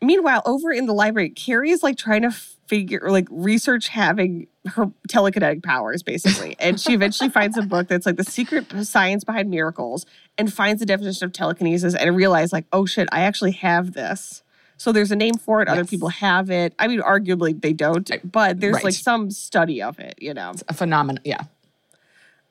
[0.00, 4.86] Meanwhile, over in the library, Carrie is like trying to figure, like research having her
[5.08, 6.54] telekinetic powers, basically.
[6.60, 10.06] and she eventually finds a book that's like the secret science behind miracles
[10.38, 14.42] and finds the definition of telekinesis and realizes, like, oh shit, I actually have this.
[14.78, 15.68] So there's a name for it.
[15.68, 15.90] Other Yes.
[15.90, 16.72] people have it.
[16.78, 18.84] I mean, arguably they don't, but there's Right.
[18.84, 20.54] like some study of it, you know.
[20.68, 21.20] A phenomenon.
[21.24, 21.42] Yeah.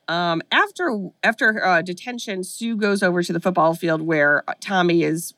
[0.09, 5.03] Um, after after uh, detention, Sue goes over to the football field where uh, Tommy
[5.03, 5.33] is.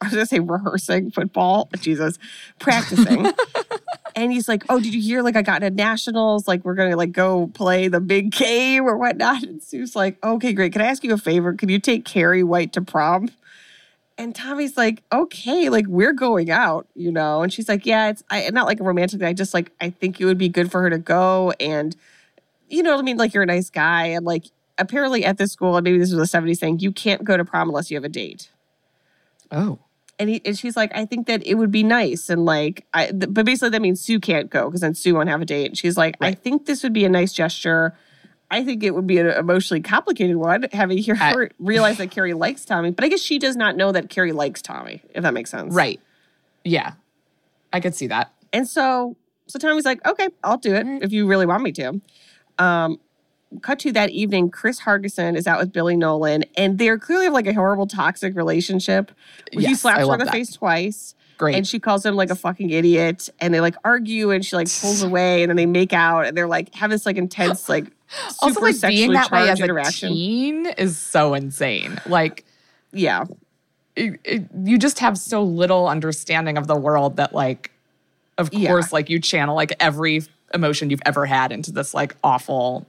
[0.00, 1.68] I was gonna say rehearsing football.
[1.80, 2.18] Jesus,
[2.58, 3.32] practicing.
[4.16, 5.22] and he's like, "Oh, did you hear?
[5.22, 6.46] Like, I got into nationals.
[6.46, 10.52] Like, we're gonna like go play the big game or whatnot." And Sue's like, "Okay,
[10.52, 10.72] great.
[10.72, 11.52] Can I ask you a favor?
[11.54, 13.28] Can you take Carrie White to prom?"
[14.16, 18.22] And Tommy's like, "Okay, like we're going out, you know." And she's like, "Yeah, it's
[18.30, 19.18] I, not like a romantic.
[19.20, 19.28] thing.
[19.28, 21.96] I just like I think it would be good for her to go and."
[22.70, 23.18] you know what I mean?
[23.18, 24.46] Like you're a nice guy, and like
[24.78, 27.44] apparently at this school, and maybe this was a '70s thing, you can't go to
[27.44, 28.48] prom unless you have a date.
[29.52, 29.78] Oh.
[30.18, 32.30] and, he, and she's like, I think that it would be nice.
[32.30, 35.28] And like, I, th- but basically that means Sue can't go because then Sue won't
[35.28, 35.66] have a date.
[35.66, 37.94] And she's like, I think this would be a nice gesture.
[38.50, 42.34] I think it would be an emotionally complicated one, having her I- realize that Carrie
[42.34, 42.90] likes Tommy.
[42.90, 45.74] But I guess she does not know that Carrie likes Tommy, if that makes sense.
[45.74, 46.00] Right.
[46.64, 46.92] Yeah.
[47.72, 48.32] I could see that.
[48.52, 52.00] And so, so Tommy's like, okay, I'll do it if you really want me to.
[52.58, 53.00] Um,
[53.62, 57.46] cut to that evening, Chris Hargensen is out with Billy Nolan, and they're clearly like
[57.46, 59.10] a horrible, toxic relationship.
[59.52, 60.32] he Yes, slaps I her in love the that.
[60.32, 61.14] face twice.
[61.36, 61.56] Great.
[61.56, 64.68] And she calls him like a fucking idiot, and they like argue, and she like
[64.80, 67.86] pulls away, and then they make out, and they're like have this like intense like
[68.40, 72.00] also, like being that way as a teen is so insane.
[72.06, 72.44] Like,
[72.92, 73.24] Yeah,
[73.96, 77.70] it, it- you just have so little understanding of the world that, like,
[78.38, 78.68] of Yeah.
[78.68, 82.86] course, like you channel like every emotion you've ever had into this like awful.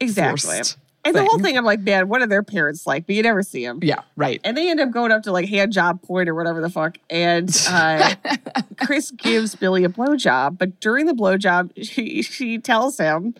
[0.00, 0.60] exactly.
[1.04, 1.42] And the whole thing.
[1.44, 3.06] thing, I'm like, man, what are their parents like?
[3.06, 3.78] But you never see them.
[3.82, 4.00] Yeah.
[4.16, 4.40] Right.
[4.44, 6.98] And they end up going up to like hand job point or whatever the fuck.
[7.08, 8.14] And uh,
[8.78, 13.34] Chris gives Billy a blowjob, but during the blowjob, she she tells him,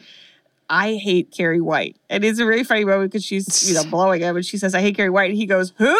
[0.70, 4.20] "I hate Carrie White." And it's a really funny moment because she's you know blowing
[4.22, 5.96] him, and she says, "I hate Carrie White," and he goes, "Who?"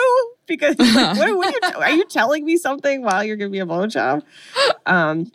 [0.46, 3.60] Because like, what, what are, you, are you telling me something while you're giving me
[3.60, 4.22] a blowjob?
[4.86, 5.30] Um,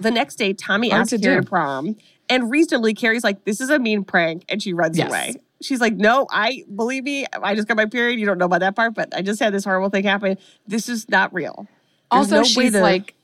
[0.00, 1.42] the next day, Tommy Hard asks to Carrie do.
[1.42, 1.96] to prom,
[2.28, 5.08] and reasonably, Carrie's like, "This is a mean prank," and she runs Yes.
[5.08, 5.34] away.
[5.62, 7.26] She's like, "No, I believe me.
[7.42, 8.20] I just got my period.
[8.20, 10.36] You don't know about that part, but I just had this horrible thing happen.
[10.66, 11.66] This is not real."
[12.12, 13.14] There's also, no she's to- like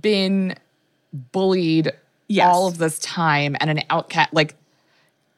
[0.00, 0.54] been
[1.32, 1.92] bullied
[2.28, 2.46] Yes.
[2.46, 4.32] all of this time and an outcast.
[4.34, 4.56] Like,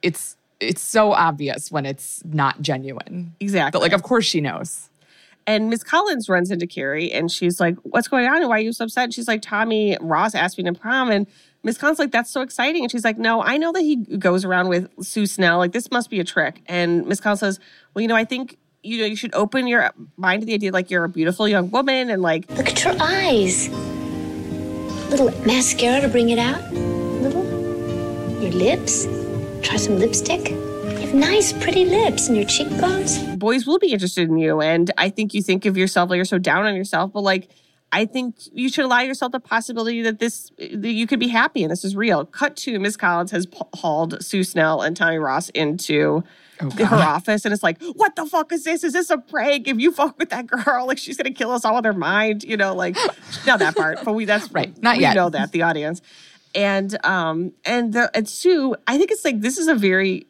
[0.03, 3.35] it's it's so obvious when it's not genuine.
[3.39, 3.79] exactly.
[3.79, 4.91] But like, of course, she knows.
[5.47, 8.47] And Miss Collins runs into Carrie and she's like, What's going on?
[8.49, 9.05] Why are you so upset?
[9.05, 11.11] And she's like, Tommy Ross asked me to prom.
[11.11, 11.27] And
[11.63, 12.83] Miss Collins like, That's so exciting.
[12.83, 15.57] And she's like, No, I know that he goes around with Sue Snell.
[15.59, 16.61] Like, this must be a trick.
[16.67, 17.61] And Miss Collins says,
[17.95, 20.71] Well, you know, I think you know you should open your mind to the idea
[20.71, 23.69] like you're a beautiful young woman and like Look at your eyes.
[25.09, 26.61] Little mascara to bring it out.
[26.73, 27.45] Little.
[28.43, 29.07] Your lips.
[29.63, 30.51] Try some lipstick.
[30.51, 33.19] You have nice, pretty lips and your cheekbones.
[33.37, 34.61] boys will be interested in you.
[34.61, 37.49] And I think you think of yourself like you're so down on yourself, but like
[37.91, 41.63] I think you should allow yourself the possibility that this that you could be happy
[41.63, 42.25] and this is real.
[42.27, 46.23] Cut to Miss Collins has hauled Sue Snell and Tommy Ross into
[46.61, 48.85] oh, her office, and it's like, what the fuck is this?
[48.85, 49.69] Is this a prank?
[49.69, 52.45] If you fuck with that girl, like she's gonna kill us all with her mind,
[52.45, 52.95] you know, like
[53.47, 55.15] not that part, but we that's Right, not we yet.
[55.17, 56.03] know that the audience,
[56.59, 60.27] and um and the and Sue, I think it's like this is a very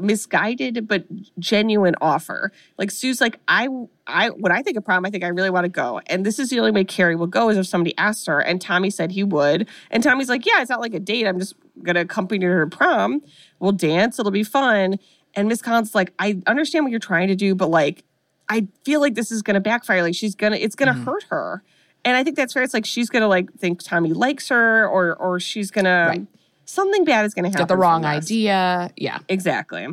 [0.00, 1.04] misguided but
[1.38, 2.52] genuine offer.
[2.76, 3.68] Like Sue's like, I
[4.06, 6.00] I when I think of prom, I think I really want to go.
[6.06, 8.40] And this is the only way Carrie will go is if somebody asks her.
[8.40, 9.68] And Tommy said he would.
[9.90, 11.26] And Tommy's like, Yeah, it's not like a date.
[11.26, 13.22] I'm just gonna accompany her to prom.
[13.58, 14.98] We'll dance, it'll be fun.
[15.34, 18.04] And Miss Collins like, I understand what you're trying to do, but like
[18.48, 20.02] I feel like this is gonna backfire.
[20.02, 20.92] Like she's gonna it's Mm-hmm.
[20.92, 21.62] gonna hurt her.
[22.08, 22.62] And I think that's fair.
[22.62, 26.26] It's like she's gonna like think Tommy likes her or or she's gonna Right.
[26.64, 27.60] something bad is gonna happen.
[27.60, 28.90] Get the wrong idea.
[28.96, 29.18] Yeah.
[29.28, 29.86] Exactly.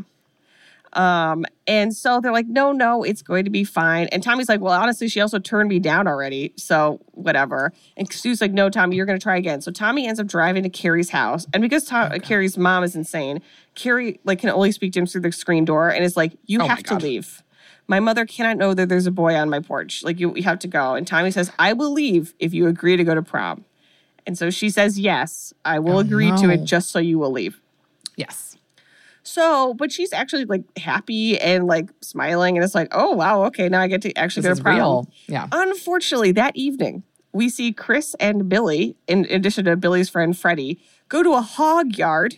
[0.94, 4.08] Um, and so they're like, no, no, it's going to be fine.
[4.14, 6.54] And Tommy's like, well, honestly, she also turned me down already.
[6.56, 7.74] So whatever.
[7.98, 9.60] And Sue's like, no, Tommy, you're going to try again.
[9.60, 11.48] So Tommy ends up driving to Carrie's house.
[11.54, 13.42] And because Tom, Carrie's mom is insane,
[13.74, 16.62] Carrie like can only speak to him through the screen door and is like, you
[16.62, 17.44] Oh have to leave.
[17.88, 20.04] My mother cannot know that there's a boy on my porch.
[20.04, 20.96] Like you, you have to go.
[20.96, 23.66] And Tommy says, I will leave if you agree to go to prom.
[24.26, 27.32] And so she says, yes, I will Oh, agree to it just so you will
[27.32, 27.62] leave.
[28.16, 28.58] Yes.
[29.22, 33.70] So, but she's actually like happy and like smiling, and it's like, oh wow, okay,
[33.70, 34.76] now I get to actually This go to prom.
[34.76, 35.10] real.
[35.28, 35.48] Yeah.
[35.52, 41.22] Unfortunately, that evening we see Chris and Billy, in addition to Billy's friend Freddie, go
[41.24, 42.38] to a hog yard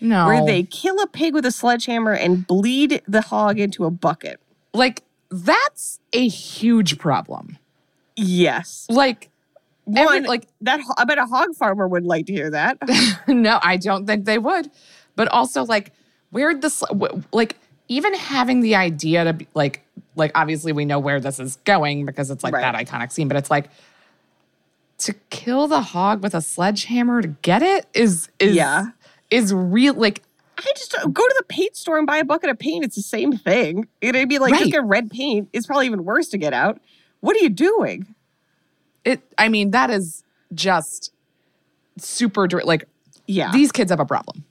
[0.00, 0.26] No.
[0.26, 4.40] where they kill a pig with a sledgehammer and bleed the hog into a bucket.
[4.74, 7.58] Like that's a huge problem.
[8.16, 9.30] Yes, Like
[9.84, 10.80] one every, like that.
[10.98, 12.78] I bet a hog farmer would like to hear that.
[13.28, 14.70] no, I don't think they would.
[15.16, 15.92] But also, like,
[16.30, 16.82] where'd this,
[17.32, 17.56] like,
[17.88, 19.82] even having the idea to be like,
[20.16, 22.60] like, obviously we know where this is going because it's like Right.
[22.60, 23.70] that iconic scene, but it's like
[24.98, 28.86] to kill the hog with a sledgehammer to get it is, is, Yeah.
[29.30, 29.94] is real.
[29.94, 30.22] Like,
[30.58, 32.84] I just go to the paint store and buy a bucket of paint.
[32.84, 33.86] It's the same thing.
[34.00, 34.72] It'd be like just Right.
[34.72, 35.48] get red paint.
[35.52, 36.80] It's probably even worse to get out.
[37.20, 38.14] What are you doing?
[39.04, 41.12] it, I mean, that is just
[41.96, 42.84] super, like,
[43.26, 43.50] Yeah.
[43.52, 44.44] these kids have a problem.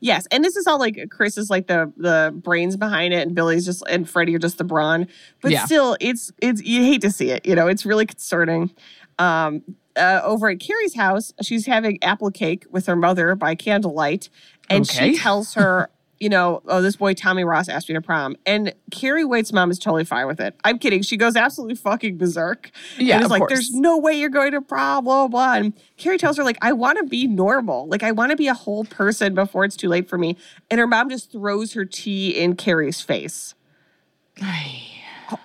[0.00, 3.34] Yes, and this is all like Chris is like the the brains behind it, and
[3.34, 5.08] Billy's just and Freddie are just the brawn.
[5.42, 5.64] But Yeah.
[5.66, 7.44] still, it's it's you hate to see it.
[7.44, 8.70] You know, it's really concerning.
[9.18, 9.62] Um,
[9.96, 14.28] uh, over at Carrie's house, she's having apple cake with her mother by candlelight,
[14.68, 15.12] and Okay.
[15.14, 18.36] she tells her, you know, oh, this boy Tommy Ross asked me to prom.
[18.44, 20.54] And Carrie White's mom is totally fine with it.
[20.64, 21.00] I'm kidding.
[21.00, 22.70] She goes absolutely fucking berserk.
[22.98, 23.52] Yeah, And is like, course.
[23.52, 25.54] there's no way you're going to prom, blah, blah.
[25.54, 27.88] And Carrie tells her, like, I want to be normal.
[27.88, 30.36] Like, I want to be a whole person before it's too late for me.
[30.70, 33.54] And her mom just throws her tea in Carrie's face.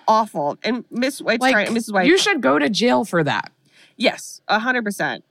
[0.08, 0.58] Awful.
[0.62, 1.92] And Miss White's like trying, Mrs.
[1.92, 3.52] White, you should go to jail for that.
[3.96, 5.22] Yes, 100%.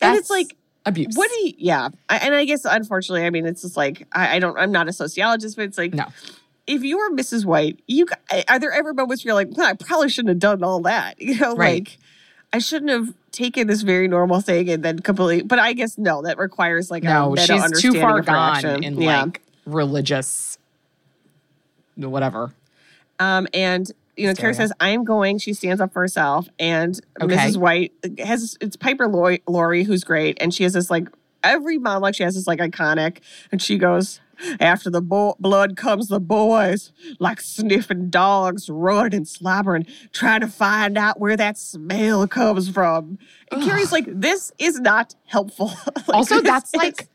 [0.00, 0.56] and it's like,
[0.86, 1.14] abuse.
[1.16, 1.88] what do you, yeah.
[2.08, 4.88] I, and I guess, unfortunately, I mean, it's just like, I, I don't, I'm not
[4.88, 6.06] a sociologist, but it's like, No.
[6.66, 7.44] if you were Mrs.
[7.44, 8.06] White, you
[8.48, 11.14] are there ever moments where you're like, "Huh, I probably shouldn't have done all that.
[11.20, 11.84] You know, Right.
[11.84, 11.98] like
[12.52, 15.42] I shouldn't have taken this very normal thing and then completely.
[15.42, 18.56] But I guess no, that requires like a No, meta she's too far of gone
[18.56, 18.84] action.
[18.84, 19.22] in yeah.
[19.22, 20.58] like religious
[21.96, 22.52] whatever.
[23.20, 27.34] Um, and you know, Carrie says, "I'm going." She stands up for herself, and Okay.
[27.36, 27.56] Mrs.
[27.56, 31.08] White has it's Piper Laurie, Laurie, who's great, and she has this like
[31.42, 33.18] every monologue she has this like iconic,
[33.50, 34.20] and she goes.
[34.58, 36.90] After the bo- blood comes the boys,
[37.20, 43.18] like sniffing dogs, running and slobbering, trying to find out where that smell comes from.
[43.52, 45.70] And Carrie's like, "This is not helpful."
[46.08, 47.08] Like, also, that's is- like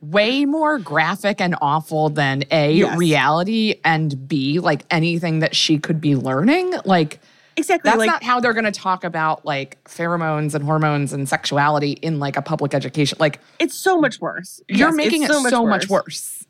[0.00, 2.96] way more graphic and awful than A, Yes.
[2.98, 6.74] reality, and B, like anything that she could be learning.
[6.84, 7.20] Like,
[7.56, 11.28] exactly that's like not how they're going to talk about like pheromones and hormones and
[11.28, 13.18] sexuality in like a public education.
[13.20, 14.60] Like, it's so much worse.
[14.68, 16.44] you're Yes, making it it's so much worse.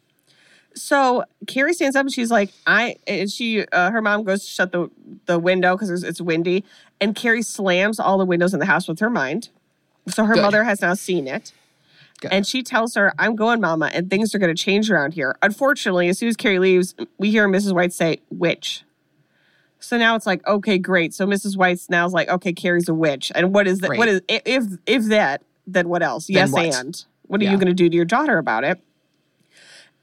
[0.74, 4.50] So Carrie stands up and she's like, I and she uh, her mom goes to
[4.50, 4.90] shut the
[5.26, 6.64] the window because it's windy,
[7.00, 9.50] and Carrie slams all the windows in the house with her mind.
[10.08, 10.40] So her Good.
[10.42, 11.52] mother has now seen it.
[12.30, 15.36] And she tells her, I'm going, mama, and things are going to change around here.
[15.42, 17.74] Unfortunately, as soon as Carrie leaves, we hear Mrs.
[17.74, 18.84] White say, witch.
[19.80, 21.12] So now it's like, okay, great.
[21.12, 21.56] So Mrs.
[21.56, 23.32] White's now is like, okay, Carrie's a witch.
[23.34, 23.96] And what is that?
[23.98, 26.26] What is, if, if that, then what else?
[26.28, 26.66] Then yes, what?
[26.66, 27.50] and what are Yeah.
[27.50, 28.80] you going to do to your daughter about it?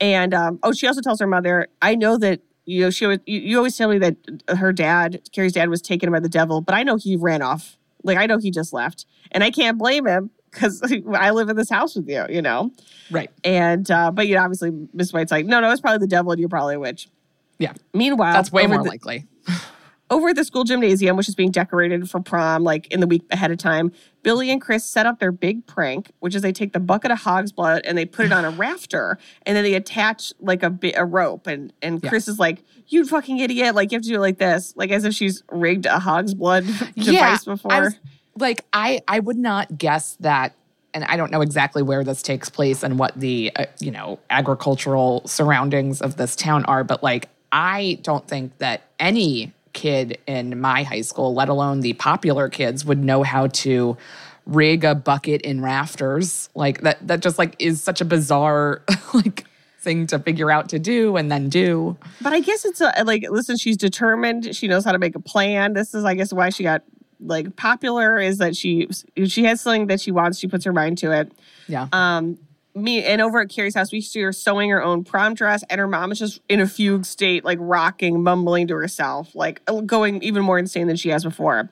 [0.01, 3.19] And um, oh, she also tells her mother, I know that you know she always,
[3.25, 4.15] you, you always tell me that
[4.57, 7.77] her dad, Carrie's dad, was taken by the devil, but I know he ran off.
[8.03, 10.81] Like I know he just left, and I can't blame him because
[11.15, 12.71] I live in this house with you, you know.
[13.11, 13.29] Right.
[13.43, 16.31] And uh, but you know, obviously, Miss White's like, no, no, it's probably the devil,
[16.31, 17.09] and you're probably a witch.
[17.57, 17.73] Yeah.
[17.93, 19.27] Meanwhile, That's way more the- likely.
[20.11, 23.21] over at the school gymnasium, which is being decorated for prom, like in the week
[23.29, 23.91] ahead of time,
[24.23, 27.19] Billy and Chris set up their big prank, which is they take the bucket of
[27.19, 30.69] hog's blood and they put it on a rafter, and then they attach like a
[30.69, 32.09] bit a rope, and and Yeah.
[32.09, 33.75] Chris is like, "You fucking idiot!
[33.75, 36.33] Like you have to do it like this, like as if she's rigged a hog's
[36.33, 37.99] blood device before." I was,
[38.35, 40.53] like I I would not guess that
[40.93, 44.19] and I don't know exactly where this takes place and what the uh, you know
[44.29, 50.59] agricultural surroundings of this town are but like I don't think that any kid in
[50.59, 53.97] my high school let alone the popular kids would know how to
[54.45, 58.81] rig a bucket in rafters like that that just like is such a bizarre
[59.13, 59.45] like
[59.79, 63.25] thing to figure out to do and then do But I guess it's a, like,
[63.29, 64.55] listen, she's determined.
[64.55, 65.73] She knows how to make a plan.
[65.73, 66.83] This is, I guess, why she got
[67.19, 68.87] like popular is that she
[69.25, 70.39] she has something that she wants.
[70.39, 71.31] She puts her mind to it.
[71.67, 72.37] yeah Um,
[72.75, 75.79] me and over at Carrie's house, we see her sewing her own prom dress, and
[75.79, 80.21] her mom is just in a fugue state, like rocking, mumbling to herself, like going
[80.23, 81.69] even more insane than she has before.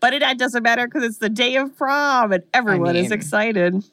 [0.00, 3.84] But it, doesn't matter because it's the day of prom and everyone is mean- excited.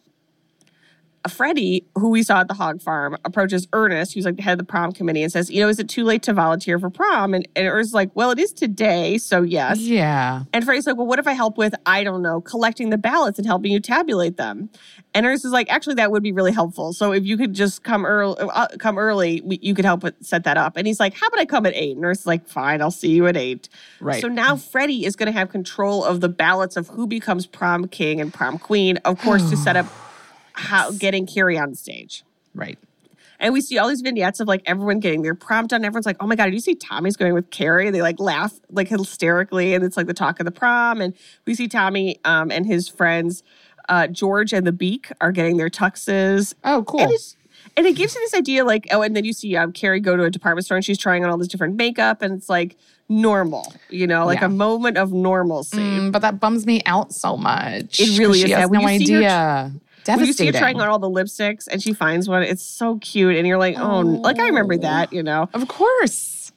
[1.27, 4.59] Freddie, who we saw at the hog farm, approaches Ernest, who's like the head of
[4.59, 7.33] the prom committee, and says, You know, is it too late to volunteer for prom?
[7.33, 9.79] And, and Ernest's like, Well, it is today, so yes.
[9.79, 12.97] yeah And Freddie's like, well, what if I help with, I don't know, collecting the
[12.97, 14.69] ballots and helping you tabulate them?
[15.13, 16.93] And Ernest is like, actually, that would be really helpful.
[16.93, 20.15] So if you could just come early, uh, come early, we, you could help with,
[20.21, 20.77] set that up.
[20.77, 21.95] And he's like, how about I come at eight?
[21.95, 23.69] And Ernest's like, fine, I'll see you at eight.
[23.99, 24.21] Right.
[24.21, 27.87] So now Freddie is going to have control of the ballots of who becomes prom
[27.87, 29.87] king and prom queen, of course, to set up
[30.53, 32.23] how getting Carrie on stage.
[32.55, 32.77] right
[33.39, 35.85] And we see all these vignettes of like everyone getting their prom done.
[35.85, 37.89] Everyone's like, oh my God, did you see Tommy's going with Carrie?
[37.89, 39.73] They like laugh like hysterically.
[39.73, 40.99] And it's like the talk of the prom.
[40.99, 41.13] And
[41.45, 43.43] we see Tommy um, and his friends,
[43.87, 46.53] uh, George and the Beak, are getting their tuxes.
[46.65, 47.11] oh cool And,
[47.77, 50.17] and it gives you this idea like, oh, and then you see um, Carrie go
[50.17, 52.21] to a department store and she's trying on all this different makeup.
[52.21, 52.75] And it's like
[53.07, 54.47] normal, you know, like Yeah.
[54.47, 55.77] a moment of normalcy.
[55.77, 57.99] Mm, but that bums me out so much.
[58.01, 58.69] It really is sad.
[58.69, 59.71] When no see her
[60.03, 60.17] idea.
[60.17, 62.97] When you see her trying on all the lipsticks and she finds one, it's so
[62.99, 63.35] cute.
[63.35, 65.49] And you're like, oh, like I remember that, you know.
[65.53, 66.51] of course.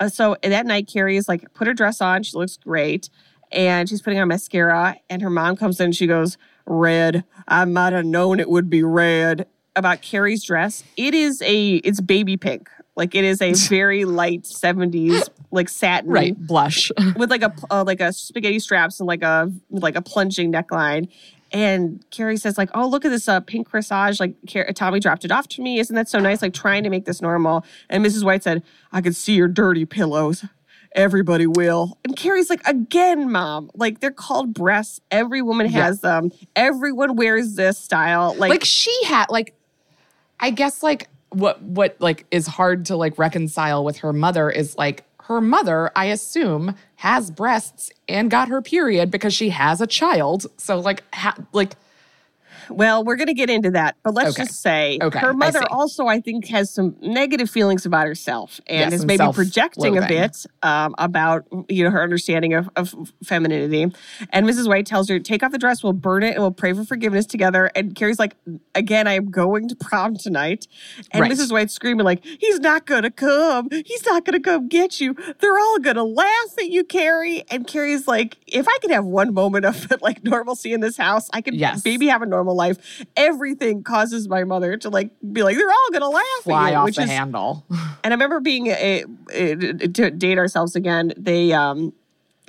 [0.00, 2.22] Uh, so that night, Carrie is like, put her dress on.
[2.22, 3.10] She looks great.
[3.50, 4.96] And she's putting on mascara.
[5.10, 6.36] And her mom comes in and she goes,
[6.66, 7.24] Red.
[7.46, 9.46] I might have known it would be red.
[9.74, 10.84] About Carrie's dress.
[10.96, 12.68] It is a, it's baby pink.
[12.98, 16.10] Like it is a very light 70s, like satin.
[16.10, 16.36] Right.
[16.36, 16.90] Blush.
[17.16, 21.08] With like a uh, like a spaghetti straps and like a like a plunging neckline,
[21.52, 24.20] And Carrie says, like, oh, look at this uh, pink corsage.
[24.20, 24.34] Like,
[24.74, 25.78] Tommy dropped it off to me.
[25.78, 26.42] Isn't that so nice?
[26.42, 27.64] Like, trying to make this normal.
[27.88, 28.22] And Mrs.
[28.24, 30.44] White said, I could see your dirty pillows.
[30.92, 31.98] Everybody will.
[32.04, 35.00] And Carrie's like, again, mom, like, they're called breasts.
[35.10, 35.84] Every woman Yeah.
[35.84, 36.32] has them.
[36.56, 38.34] Everyone wears this style.
[38.38, 39.54] Like, like she had like
[40.40, 44.76] i guess like what what like is hard to like reconcile with her mother is
[44.78, 49.86] like her mother i assume has breasts and got her period because she has a
[49.86, 50.46] child.
[50.56, 51.74] So like ha- like
[52.70, 54.44] Well, we're going to get into that, but let's Okay.
[54.44, 58.90] just say Okay, her mother also, I think, has some negative feelings about herself and
[58.90, 62.94] Yes, is maybe projecting a bit um, about you know her understanding of, of
[63.24, 63.92] femininity.
[64.30, 64.68] And Mrs.
[64.68, 65.82] White tells her, "Take off the dress.
[65.82, 68.36] We'll burn it, and we'll pray for forgiveness together." And Carrie's like,
[68.74, 70.66] "Again, I am going to prom tonight."
[71.12, 71.32] And Right.
[71.32, 71.52] Mrs.
[71.52, 73.68] White's screaming like, "He's not going to come.
[73.70, 75.14] He's not going to come get you.
[75.40, 79.04] They're all going to laugh at you, Carrie." And Carrie's like, "If I could have
[79.04, 81.84] one moment of like normalcy in this house, I could Yes.
[81.84, 85.88] maybe have a normal life." Everything causes my mother to like be like, "They're all
[86.00, 89.04] to laugh fly at you," off which the is handle and I remember being a,
[89.32, 91.12] a, to date ourselves again.
[91.16, 91.92] They um,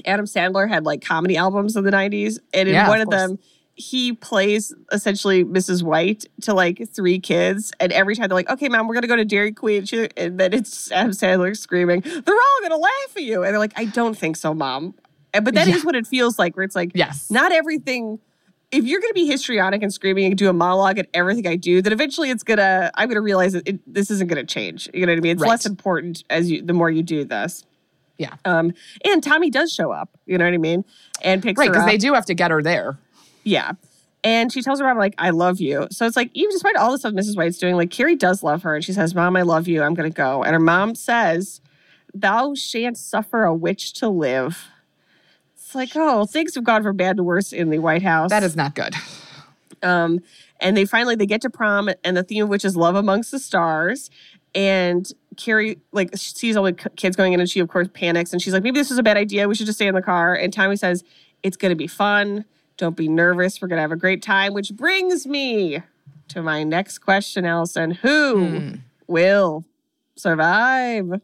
[0.06, 3.12] Adam Sandler had like comedy albums in the '90s, and in Yeah, one of of,
[3.12, 3.40] them,
[3.76, 5.84] he plays essentially Mrs.
[5.84, 9.16] White to like three kids, and every time they're like, "Okay, mom, we're gonna go
[9.16, 13.24] to Dairy Queen," she, and then it's Adam Sandler screaming, "They're all gonna laugh at
[13.24, 14.96] you," and they're like, "I don't think so, mom."
[15.34, 15.84] And- But that is Yeah.
[15.84, 18.18] what it feels like, where it's like, yes not everything
[18.72, 21.56] if you're going to be histrionic and screaming and do a monologue at everything I
[21.56, 22.92] do, then eventually it's gonna.
[22.96, 24.88] I'm gonna realize that it, this isn't gonna change.
[24.94, 25.32] You know what I mean?
[25.34, 25.50] It's Right.
[25.50, 27.66] less important as you the more you do this.
[28.18, 28.36] Yeah.
[28.46, 28.74] Um.
[29.06, 30.10] And Tommy does show up.
[30.26, 30.86] You know what I mean?
[31.24, 31.62] And picks up.
[31.66, 32.98] right because they do have to get her there
[33.44, 33.72] Yeah.
[34.22, 35.88] And she tells her mom, like, I love you.
[35.92, 37.38] So it's like, even despite all the stuff Mrs.
[37.38, 38.76] White's doing, like, Carrie does love her.
[38.76, 39.82] And she says, Mom, I love you.
[39.82, 40.44] I'm going to go.
[40.44, 41.62] And her mom says,
[42.14, 44.68] Thou shan't suffer a witch to live.
[45.70, 48.32] It's like, oh, things have gone from bad to worse in the White House.
[48.32, 48.96] that is not good
[49.84, 50.20] Um,
[50.60, 53.30] and they finally they get to prom, and the theme of which is love amongst
[53.30, 54.10] the stars.
[54.56, 55.08] And
[55.38, 58.52] Carrie like sees all the kids going in, and she of course panics, and she's
[58.52, 59.48] like, maybe this is a bad idea.
[59.48, 60.34] We should just stay in the car.
[60.34, 61.04] And Tommy says,
[61.44, 62.46] it's going to be fun.
[62.78, 63.62] Don't be nervous.
[63.62, 64.56] We're going to have a great time.
[64.56, 65.84] Which brings me
[66.30, 67.92] to my next question, Alison.
[67.92, 68.74] Who
[69.08, 69.66] will
[70.16, 71.22] survive?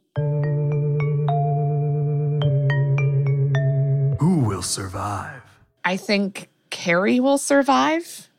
[4.55, 5.41] Will survive?
[5.83, 8.29] i think carrie will survive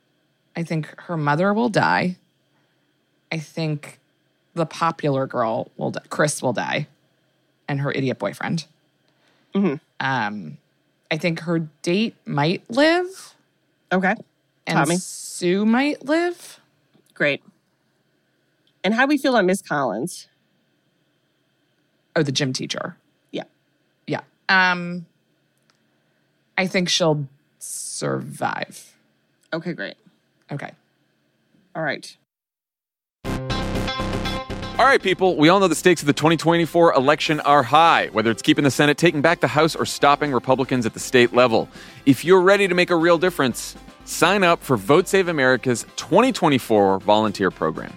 [0.57, 2.17] i think her mother will die
[3.31, 3.99] i think
[4.55, 6.01] the popular girl will die.
[6.09, 6.87] chris will die
[7.69, 8.67] and her idiot boyfriend
[9.55, 9.81] Mhm.
[10.01, 10.59] um
[11.11, 13.35] i think her date might live
[13.93, 14.15] Okay,
[14.67, 14.97] and Tommy.
[14.97, 16.59] Sue might live.
[17.15, 17.41] great.
[18.83, 20.27] And how do we feel on Miss Collins?
[22.17, 22.97] Oh, the gym teacher.
[23.31, 23.45] Yeah.
[24.09, 24.23] Yeah.
[24.49, 25.07] Um,
[26.59, 27.27] I think she'll
[27.59, 28.95] survive.
[29.53, 29.97] Okay, great.
[30.51, 30.73] Okay.
[31.75, 32.17] All right.
[34.79, 38.31] All right, people, we all know the stakes of the 2024 election are high, whether
[38.31, 41.67] it's keeping the Senate, taking back the House, or stopping Republicans at the state level.
[42.05, 47.01] If you're ready to make a real difference, sign up for Vote Save America's 2024
[47.01, 47.97] volunteer program.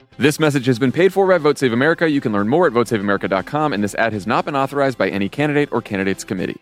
[0.17, 2.09] This message has been paid for by Vote Save America.
[2.09, 5.29] You can learn more at votesaveamerica.com, and this ad has not been authorized by any
[5.29, 6.59] candidate or candidates committee.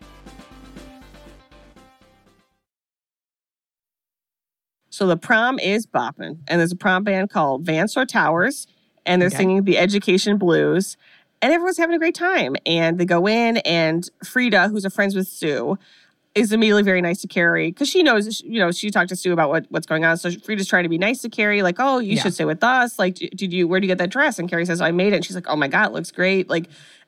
[4.88, 8.66] So the prom is bopping, and there's a prom band called Van Star Towers,
[9.06, 9.36] and they're Okay.
[9.38, 10.96] singing the Education Blues,
[11.42, 12.54] and everyone's having a great time.
[12.66, 15.78] And they go in, and Frida, who's a friends with Sue,
[16.34, 19.32] is immediately very nice to Carrie because she knows, you know, she talked to Sue
[19.32, 20.16] about what, what's going on.
[20.16, 22.22] So Frida's trying to be nice to Carrie, like, oh, you Yeah.
[22.22, 22.98] should stay with us.
[23.00, 24.38] Like, did you, where did you get that dress?
[24.38, 25.16] And Carrie says, I made it.
[25.16, 26.48] And she's like, oh my God, it looks great.
[26.48, 26.66] Like,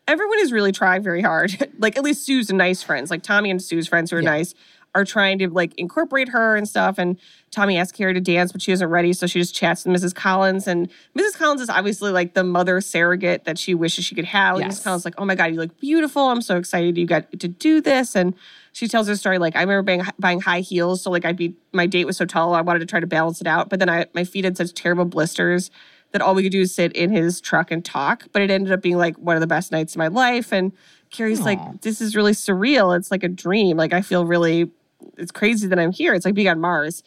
[0.08, 1.52] everyone is really trying very hard.
[1.78, 4.30] like, at least Sue's nice friends, like Tommy and Sue's friends who are Yeah.
[4.30, 4.54] nice,
[4.94, 6.98] are trying to like incorporate her and stuff.
[6.98, 7.18] And
[7.50, 9.12] Tommy asks Carrie to dance, but she isn't ready.
[9.14, 10.14] So she just chats with Mrs.
[10.14, 10.66] Collins.
[10.66, 10.88] And
[11.18, 11.36] Mrs.
[11.38, 14.56] Collins is obviously like the mother surrogate that she wishes she could have.
[14.56, 14.80] Like, Yes.
[14.80, 14.84] Mrs.
[14.84, 16.28] Collins is like, oh my God, you look beautiful.
[16.28, 18.14] I'm so excited you got to do this.
[18.14, 18.34] And
[18.72, 21.00] she tells her story like, I remember buying, buying high heels.
[21.02, 23.40] So like I'd be, my date was so tall, I wanted to try to balance
[23.40, 23.70] it out.
[23.70, 25.70] But then I, my feet had such terrible blisters
[26.12, 28.24] that all we could do is sit in his truck and talk.
[28.32, 30.52] But it ended up being like one of the best nights of my life.
[30.52, 30.72] And
[31.10, 31.44] Carrie's Aw.
[31.44, 32.94] like, this is really surreal.
[32.96, 33.78] It's like a dream.
[33.78, 34.70] Like I feel really,
[35.18, 36.14] it's crazy that I'm here.
[36.14, 37.02] It's like being on Mars.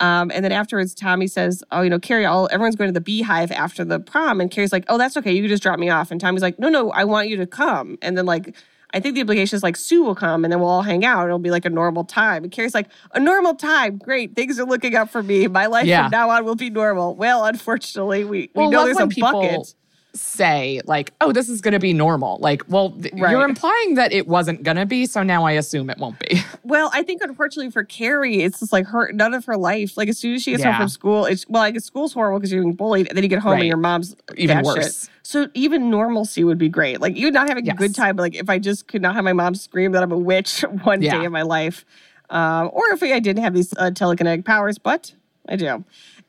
[0.00, 3.00] Um, and then afterwards, Tommy says, "Oh, you know, Carrie, all everyone's going to the
[3.00, 5.32] beehive after the prom." And Carrie's like, "Oh, that's okay.
[5.32, 7.46] You can just drop me off." And Tommy's like, "No, no, I want you to
[7.46, 8.54] come." And then like.
[8.94, 11.26] I think the implication is like Sue will come and then we'll all hang out.
[11.26, 12.42] It'll be like a normal time.
[12.42, 13.98] And Carrie's like, a normal time.
[13.98, 14.34] Great.
[14.34, 15.46] Things are looking up for me.
[15.46, 16.04] My life Yeah.
[16.04, 17.14] from now on will be normal.
[17.14, 19.74] Well, unfortunately, we, we Well, know there's a people bucket.
[20.14, 23.30] Say like, "Oh, this is going to be normal." Like, well, th- Right.
[23.30, 26.40] you're implying that it wasn't going to be, so now I assume it won't be.
[26.64, 29.96] Well, I think unfortunately for Carrie, it's just like her none of her life.
[29.96, 32.38] Like as soon as she gets home from school, it's well, I guess school's horrible
[32.40, 33.60] because you're being bullied, and then you get home Right.
[33.60, 35.08] and your mom's Even worse.
[35.22, 37.00] So even normalcy would be great.
[37.00, 39.24] Like you not having a good time, but like if I just could not have
[39.24, 41.18] my mom scream that I'm a witch one Yeah.
[41.18, 41.86] day in my life,
[42.28, 45.14] um, or if I didn't have these uh, telekinetic powers, but
[45.48, 45.84] I do.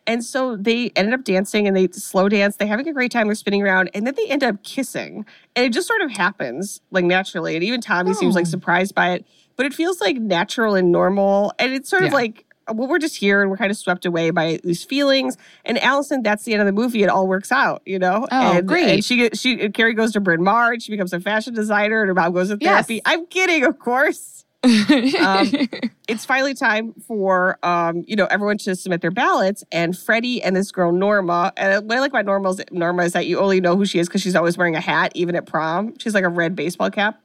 [0.09, 2.55] And so they ended up dancing and they slow dance.
[2.57, 3.27] They're having a great time.
[3.27, 5.25] They're spinning around and then they end up kissing.
[5.55, 7.55] And it just sort of happens like naturally.
[7.55, 8.49] And even Tommy seems like Oh.
[8.49, 11.53] surprised by it, but it feels like natural and normal.
[11.59, 14.29] And it's sort of like, well, we're just here and we're kind of swept away
[14.31, 15.37] by these feelings.
[15.65, 17.01] And Alison, that's the end of the movie.
[17.03, 18.27] It all works out, you know?
[18.31, 18.89] Oh, and, great.
[18.89, 22.07] And she, she, Carrie goes to Bryn Mawr and she becomes a fashion designer and
[22.09, 22.87] her mom goes to Yes.
[22.87, 23.01] therapy.
[23.05, 24.71] I'm kidding, of course um,
[26.07, 30.55] it's finally time for um, you know everyone to submit their ballots, and Freddie and
[30.55, 31.53] this girl Norma.
[31.57, 33.99] And what I like about Norma is, Norma is that you only know who she
[33.99, 35.97] is because she's always wearing a hat, even at prom.
[35.99, 37.21] She's like a red baseball cap,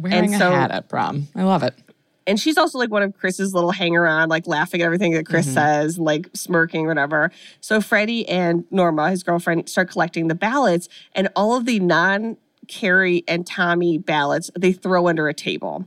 [0.00, 1.28] Wearing And so- a hat at prom.
[1.36, 1.74] I love it.
[2.26, 5.26] and she's also like one of Chris's little hanger on, like laughing at everything that
[5.26, 7.30] Chris says, like smirking, whatever.
[7.60, 12.36] So Freddie and Norma, his girlfriend, start collecting the ballots, and all of the non
[12.66, 15.84] Carrie and Tommy ballots they throw under a table.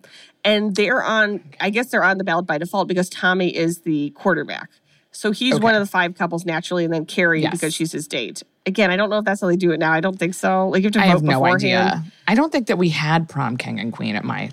[0.48, 4.12] And they're on, I guess they're on the ballot by default because Tommy is the
[4.12, 4.70] quarterback.
[5.12, 7.52] So he's one of the five couples naturally, and then Carrie Yes.
[7.52, 8.44] because she's his date.
[8.68, 9.92] Again, I don't know if that's how they do it now.
[9.92, 10.68] I don't think so.
[10.70, 11.64] Like you have to I vote have no beforehand.
[11.94, 12.04] idea.
[12.28, 14.52] I don't think that we had prom king and queen at my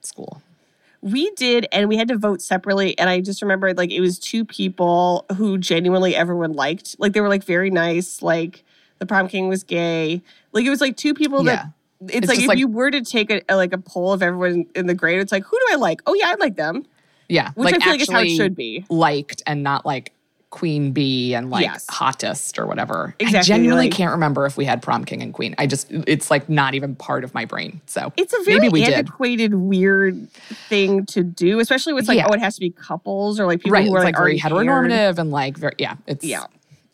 [0.00, 0.40] school.
[1.00, 2.96] We did, and we had to vote separately.
[2.98, 6.96] And I just remembered like it was two people who genuinely everyone liked.
[6.98, 8.22] Like they were like very nice.
[8.22, 8.64] Like
[9.00, 10.22] the prom king was gay.
[10.52, 11.66] Like it was like two people that.
[12.08, 14.22] It's, It's like if like- you were to take a, a- like a poll of
[14.22, 16.00] everyone in the grade, it's like who do I like?
[16.06, 16.84] Oh yeah, I like them.
[17.28, 18.84] Yeah, Which I feel like is how it should be.
[18.90, 20.12] Liked and not like
[20.50, 21.84] queen bee and like Yes.
[21.90, 23.16] hottest or whatever.
[23.20, 25.54] I genuinely like- can't remember if we had prom king and queen.
[25.58, 27.80] I just it's like not even part of my brain.
[27.86, 28.92] So It's a very we did.
[28.94, 30.30] antiquated, weird
[30.68, 32.26] thing to do, especially with like Yeah.
[32.30, 34.40] oh, it has to be couples or like people right, who it's are like, very
[34.40, 34.52] already paired.
[34.52, 36.44] heteronormative and like very yeah, it's Yeah.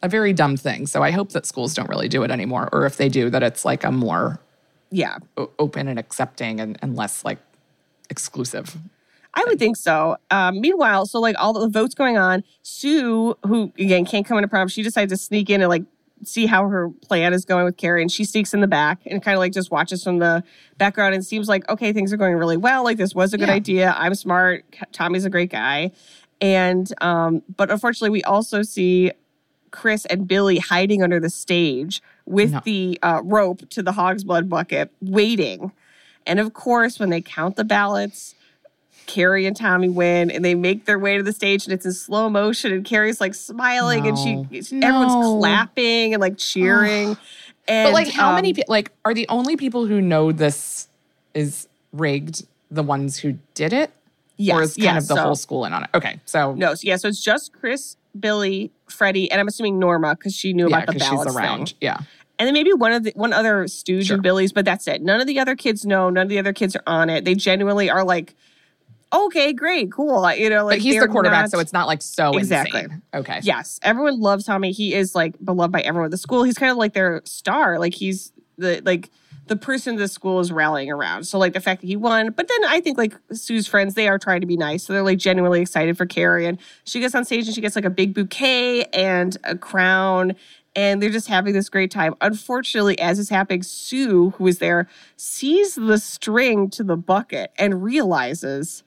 [0.03, 0.87] a very dumb thing.
[0.87, 3.43] So I hope that schools don't really do it anymore, or if they do, that
[3.43, 4.41] it's like a more
[4.91, 7.39] Yeah, o- open and accepting and, and less like
[8.09, 8.77] exclusive.
[9.35, 10.17] I would think so.
[10.31, 14.49] Um, meanwhile, so like all the votes going on, Sue, who again can't come into
[14.49, 15.85] prom, she decides to sneak in and like
[16.25, 19.23] see how her plan is going with Carrie, and she sneaks in the back and
[19.23, 20.43] kind of like just watches from the
[20.79, 22.83] background and seems like okay, things are going really well.
[22.83, 23.55] Like this was a good Yeah.
[23.55, 23.95] idea.
[23.97, 24.65] I'm smart.
[24.93, 25.93] Tommy's a great guy,
[26.41, 29.13] and um, but unfortunately, we also see
[29.71, 32.61] Chris and Billy hiding under the stage with No.
[32.65, 35.73] the uh, rope to the hog's blood bucket, waiting.
[36.27, 38.35] And of course, when they count the ballots,
[39.07, 41.93] Carrie and Tommy win, and they make their way to the stage, and it's in
[41.93, 42.73] slow motion.
[42.73, 44.37] And Carrie's like smiling, and she
[44.77, 44.87] No.
[44.87, 47.17] everyone's clapping and like cheering.
[47.67, 48.73] and But like, how many um, people?
[48.73, 50.89] Like, are the only people who know this
[51.35, 53.91] is rigged the ones who did it,
[54.37, 55.91] Yes, or is kind yes, of the so- whole school in on it?
[55.95, 60.15] Okay, so No, so yeah, so it's just Chris, Billy, Freddie, and I'm assuming Norma
[60.15, 61.69] because she knew yeah, about the because she's ballots around.
[61.71, 61.77] thing.
[61.81, 61.99] Yeah,
[62.41, 64.17] And then maybe one of the one other stooge Sure.
[64.17, 65.03] of Billy's, but that's it.
[65.03, 66.09] None of the other kids know.
[66.11, 67.25] None of the other kids are on it.
[67.25, 68.35] They genuinely are like,
[69.13, 70.33] okay, great, cool.
[70.35, 72.81] You know, like but he's the quarterback, not- so it's not like so Exactly.
[72.83, 73.03] insane.
[73.15, 74.73] Okay, Yes, everyone loves Tommy.
[74.73, 76.43] He is like beloved by everyone at the school.
[76.45, 77.79] He's kind of like their star.
[77.79, 79.11] Like he's the like
[79.47, 81.25] the person the school is rallying around.
[81.25, 84.07] So like the fact that he won, but then I think like Sue's friends, they
[84.07, 84.85] are trying to be nice.
[84.85, 86.47] So they're like genuinely excited for Carrie.
[86.47, 90.37] And she gets on stage and she gets like a big bouquet and a crown.
[90.81, 92.15] And they're just having this great time.
[92.23, 97.83] Unfortunately, as is happening, Sue, who is there, sees the string to the bucket and
[97.83, 98.83] realizes,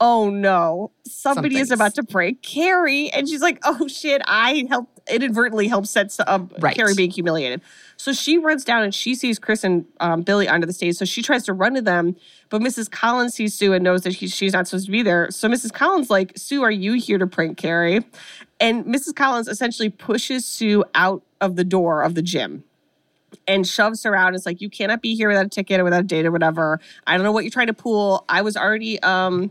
[0.00, 3.10] oh no, somebody is about to prank Carrie.
[3.10, 6.74] And she's like, oh shit, I helped inadvertently helped set up um, Right.
[6.74, 7.60] Carrie being humiliated.
[7.96, 10.96] So she runs down and she sees Chris and um, Billy onto the stage.
[10.96, 12.16] So she tries to run to them,
[12.50, 12.90] but Mrs.
[12.90, 15.30] Collins sees Sue and knows that he, she's not supposed to be there.
[15.30, 15.72] So Mrs.
[15.72, 18.04] Collins like, Sue, are you here to prank Carrie?
[18.60, 19.14] And Mrs.
[19.16, 22.64] Collins essentially pushes Sue out of the door of the gym
[23.48, 24.34] and shoves her out.
[24.34, 26.80] It's like, you cannot be here without a ticket or without a date or whatever.
[27.06, 28.24] I don't know what you're trying to pull.
[28.28, 29.50] I was already um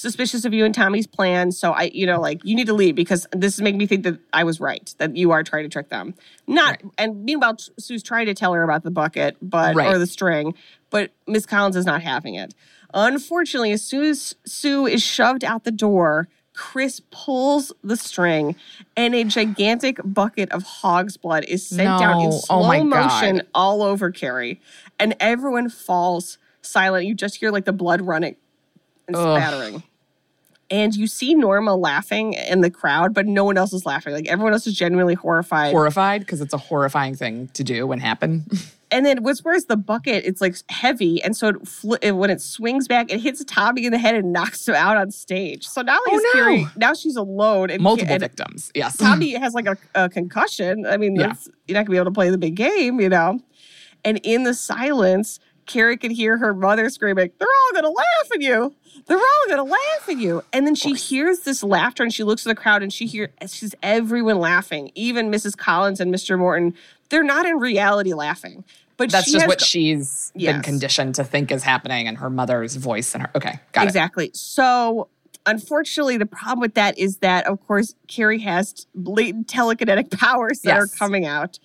[0.00, 1.52] suspicious of you and Tommy's plan.
[1.52, 4.04] So I, you know, like you need to leave because this is making me think
[4.04, 6.14] that I was right, that you are trying to trick them.
[6.46, 9.88] Not and meanwhile Sue's trying to tell her about the bucket, but Right.
[9.94, 10.54] or the string,
[10.90, 12.54] but Miss Collins is not having it.
[12.94, 18.56] Unfortunately, as soon as Sue is shoved out the door, Chris pulls the string,
[18.96, 23.36] and a gigantic bucket of hog's blood is sent down in slow Oh my motion
[23.36, 23.46] God.
[23.54, 24.60] all over Carrie,
[24.98, 27.06] and everyone falls silent.
[27.06, 28.34] You just hear like the blood running
[29.08, 29.36] and Ugh.
[29.40, 29.82] spattering.
[30.70, 34.12] And you see Norma laughing in the crowd, but no one else is laughing.
[34.12, 35.72] Like everyone else is genuinely horrified.
[35.72, 38.46] Horrified because it's a horrifying thing to do and happen.
[38.90, 41.22] And then what's worse, the bucket, it's like heavy.
[41.22, 44.32] And so it fl- when it swings back, it hits Tommy in the head and
[44.32, 45.68] knocks him out on stage.
[45.68, 46.22] So now, Oh, is
[46.64, 46.70] no.
[46.74, 47.68] Now she's alone.
[47.68, 48.72] And, Multiple and victims.
[48.74, 48.96] Yes.
[48.96, 50.86] Tommy has like a, a concussion.
[50.86, 51.34] I mean, Yeah.
[51.66, 53.40] you're not to be able to play the big game, you know?
[54.06, 55.38] And in the silence,
[55.68, 58.74] Carrie could hear her mother screaming, They're all to laugh at you.
[59.06, 60.42] They're all to laugh at you.
[60.52, 63.30] And then she hears this laughter and she looks at the crowd and she hears
[63.46, 65.56] she's everyone laughing, even Mrs.
[65.56, 66.36] Collins and Mr.
[66.36, 66.74] Morton.
[67.10, 68.64] They're not in reality laughing.
[68.98, 72.74] But That's she just what she's been conditioned to think is happening and her mother's
[72.74, 73.30] voice and her.
[73.36, 73.86] Okay, got it.
[73.86, 74.32] exactly.
[74.34, 75.06] So,
[75.46, 80.76] unfortunately, the problem with that is that, of course, Carrie has blatant telekinetic powers that
[80.76, 81.60] are coming out,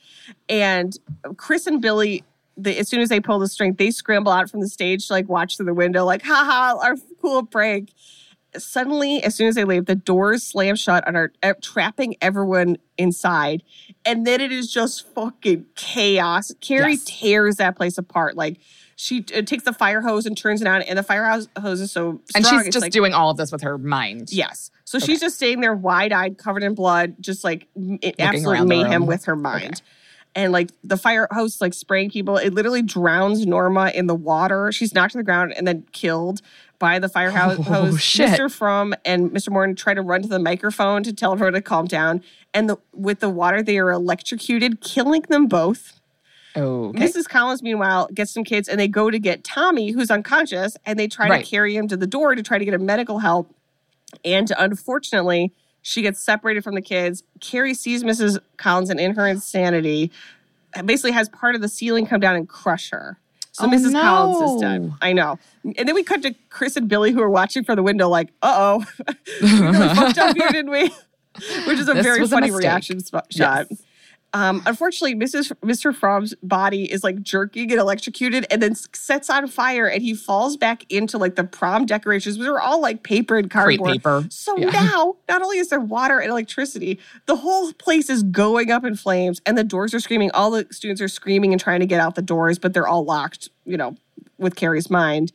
[0.48, 0.96] and
[1.36, 2.24] Chris and Billy.
[2.56, 5.14] The, as soon as they pull the string, they scramble out from the stage to
[5.14, 7.92] like watch through the window, like, haha, our cool prank.
[8.56, 12.78] Suddenly, as soon as they leave, the doors slam shut and are uh, trapping everyone
[13.00, 13.64] inside.
[14.06, 16.54] And then it is just fucking chaos.
[16.62, 17.04] Carrie Yes.
[17.06, 18.36] tears that place apart.
[18.38, 18.60] Like,
[18.96, 21.82] she uh, takes the fire hose and turns it on, and the fire hose, hose
[21.82, 24.32] is so And she's it's just like, doing all of this with her mind.
[24.32, 24.70] Yes.
[24.86, 29.08] So she's just staying there wide eyed, covered in blood, just like m- absolute mayhem
[29.08, 29.82] with her mind.
[30.36, 34.72] And like the fire hose, like spraying people, it literally drowns Norma in the water.
[34.72, 36.42] She's knocked to the ground and then killed
[36.80, 38.02] by the fire Oh, hose.
[38.02, 38.30] shit.
[38.32, 38.52] Mr.
[38.52, 39.52] Fromm and Mr.
[39.52, 42.24] Morton try to run to the microphone to tell her to calm down.
[42.54, 46.00] And the, with the water, they are electrocuted, killing them both.
[46.58, 47.00] Okay.
[47.00, 47.30] Mrs.
[47.30, 51.08] Collins, meanwhile, gets some kids and they go to get Tommy, who's unconscious, and they
[51.08, 51.44] try Right.
[51.46, 53.54] to carry him to the door to try to get him medical help.
[54.26, 55.54] And unfortunately,
[55.84, 57.22] she gets separated from the kids.
[57.40, 58.40] Carrie sees Mrs.
[58.58, 60.12] Collins and in her insanity,
[60.86, 63.20] basically has part of the ceiling come down and crush her.
[63.52, 63.92] So Oh, Mrs.
[63.92, 64.82] Collins is dead.
[64.82, 64.96] no.
[65.02, 65.38] I know.
[65.78, 68.30] And then we cut to Chris and Billy, who are watching from the window, like,
[68.42, 68.86] uh oh,
[69.42, 70.88] we really fucked up here, didn't we?
[71.68, 72.64] Which is a This very was a funny mistake.
[72.64, 73.68] reaction shot.
[74.36, 75.54] Um, unfortunately, Mrs.
[75.62, 75.96] Mr.
[75.96, 80.58] Fromm's body is like jerking and electrocuted and then sets on fire and he falls
[80.58, 83.92] back into like the prom decorations, which are all like paper and cardboard.
[83.92, 84.26] paper.
[84.30, 84.70] So Yeah.
[84.72, 88.96] now, not only is there water and electricity, the whole place is going up in
[88.96, 90.32] flames and the doors are screaming.
[90.32, 93.06] All the students are screaming and trying to get out the doors, but they're all
[93.06, 93.96] locked, you know,
[94.40, 95.32] with Carrie's mind.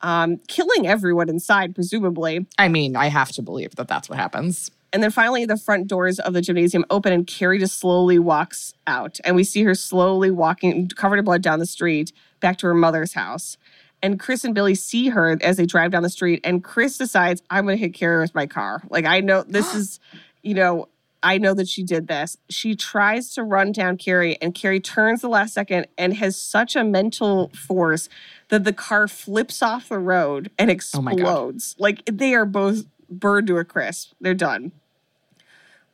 [0.00, 2.46] Um, killing everyone inside, presumably.
[2.56, 4.70] I mean, I have to believe that that's what happens.
[4.92, 8.74] And then finally, the front doors of the gymnasium open, and Carrie just slowly walks
[8.86, 9.18] out.
[9.24, 12.74] And we see her slowly walking, covered in blood, down the street back to her
[12.74, 13.56] mother's house.
[14.02, 16.40] And Chris and Billy see her as they drive down the street.
[16.42, 18.82] And Chris decides, I'm going to hit Carrie with my car.
[18.88, 20.00] Like, I know this is,
[20.42, 20.88] you know,
[21.22, 22.38] I know that she did this.
[22.48, 26.74] She tries to run down Carrie, and Carrie turns the last second and has such
[26.74, 28.08] a mental force
[28.48, 31.76] that the car flips off the road and Oh explodes.
[31.78, 34.12] like, they are both burned to a crisp.
[34.20, 34.72] They're done.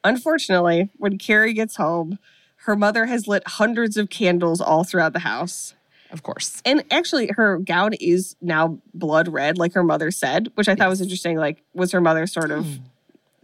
[0.05, 2.19] Unfortunately, when Carrie gets home,
[2.59, 5.75] her mother has lit hundreds of candles all throughout the house.
[6.11, 6.63] Of course.
[6.65, 10.89] And actually, her gown is now blood red, like her mother said, which I thought
[10.89, 11.37] was interesting.
[11.37, 12.83] Like, was her mother sort of hmm.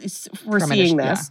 [0.03, 1.14] s- foreseeing Premonition, yeah.
[1.14, 1.31] this?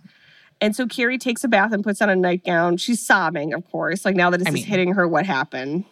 [0.62, 2.78] And so Carrie takes a bath and puts on a nightgown.
[2.78, 5.86] She's sobbing, of course, like now that this I is hitting her what happened.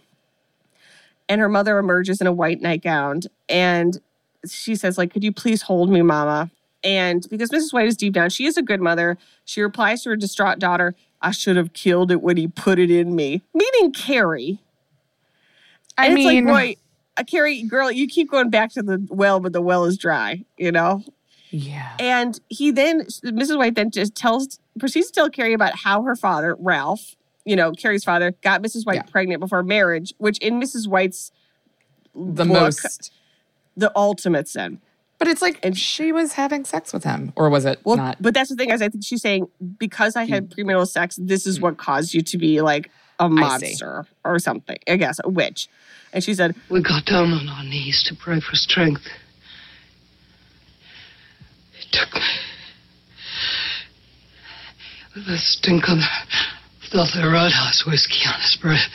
[1.28, 4.00] And her mother emerges in a white nightgown and
[4.48, 6.50] she says, like, could you please hold me, mama?
[6.84, 7.74] And because Mrs.
[7.74, 9.18] White is deep down, she is a good mother.
[9.46, 12.90] She replies to her distraught daughter, I should have killed it when he put it
[12.90, 13.42] in me.
[13.54, 14.60] Meaning Carrie.
[15.98, 16.82] I mean, it's like, boy,
[17.18, 20.46] uh, Carrie, girl, you keep going back to the well, but the well is dry,
[20.58, 21.04] you know?
[21.52, 21.92] yeah.
[22.00, 23.58] And he then, Mrs.
[23.58, 27.74] White then just tells, proceeds to tell Carrie about how her father, Ralph, you know,
[27.74, 28.86] Carrie's father, got Mrs.
[28.86, 29.02] White Yeah.
[29.04, 30.88] pregnant before marriage, which in Mrs.
[30.88, 31.32] White's
[32.14, 33.12] The book, most.
[33.78, 34.80] The ultimate sin.
[35.18, 38.22] But it's like and- she was having sex with him, or was it Well, not?
[38.22, 39.48] but that's the thing, is I think she's saying
[39.78, 42.90] because I had premarital sex, this is what caused you to be like
[43.20, 43.38] a Hmm.
[43.44, 43.66] I see.
[43.66, 44.78] monster or something.
[44.88, 45.68] I guess a witch.
[46.14, 49.06] And she said, We got down on our knees to pray for strength.
[51.82, 52.22] It took me.
[55.16, 58.90] The stink of the, of the roadhouse whiskey on his breath.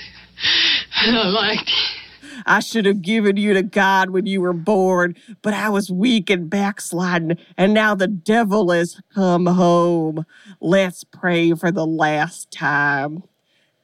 [1.05, 2.01] And I liked it.
[2.47, 6.31] I should have given you to God when you were born, but I was weak
[6.31, 10.27] and backsliding, and now the devil has come home.
[10.61, 13.23] Let's pray for the last time.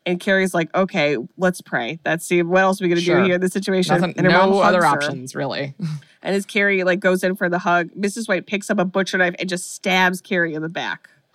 [0.07, 2.01] And Carrie's like, okay, let's pray.
[2.05, 3.19] Let's see what else are we gonna Sure.
[3.21, 4.01] do here in this situation.
[4.01, 5.11] Nothing, and no other hugs her.
[5.11, 5.75] options, really.
[6.23, 8.29] And as Carrie like goes in for the hug, Mrs.
[8.29, 11.09] White picks up a butcher knife and just stabs Carrie in the back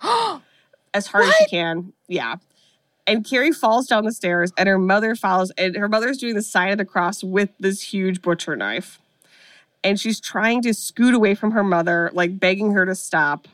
[0.94, 1.92] as hard as she can.
[2.06, 2.36] Yeah.
[3.06, 6.42] And Carrie falls down the stairs, and her mother follows, and her mother's doing the
[6.42, 9.00] sign of the cross with this huge butcher knife.
[9.84, 13.46] And she's trying to scoot away from her mother, like begging her to stop.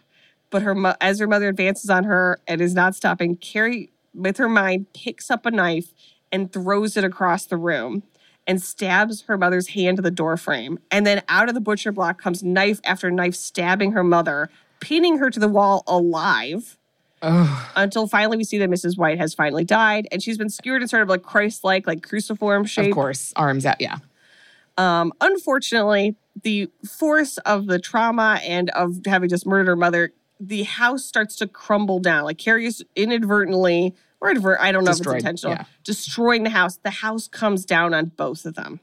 [0.48, 4.38] But her mo- as her mother advances on her and is not stopping, Carrie, with
[4.38, 5.92] her mind, picks up a knife
[6.30, 8.02] and throws it across the room
[8.46, 10.78] and stabs her mother's hand to the door frame.
[10.90, 14.50] And then out of the butcher block comes knife after knife stabbing her mother,
[14.80, 16.78] pinning her to the wall alive
[17.22, 18.98] until finally we see that Mrs.
[18.98, 22.64] White has finally died and she's been skewered in sort of like Christ-like, like cruciform
[22.64, 22.88] shape.
[22.88, 23.80] Of course, arms out.
[23.80, 23.98] Yeah.
[24.78, 30.64] Um, unfortunately, the force of the trauma and of having just murdered her mother, the
[30.64, 32.24] house starts to crumble down.
[32.24, 35.64] Like Carrie is inadvertently, or advert, I don't know Destroyed, if it's intentional, yeah.
[35.84, 36.78] destroying the house.
[36.82, 38.80] The house comes down on both of them.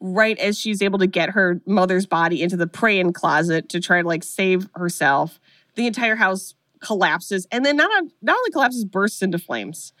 [0.00, 4.02] Right as she's able to get her mother's body into the praying closet to try
[4.02, 5.38] to like save herself,
[5.76, 9.92] the entire house collapses, and then not not only collapses, bursts into flames.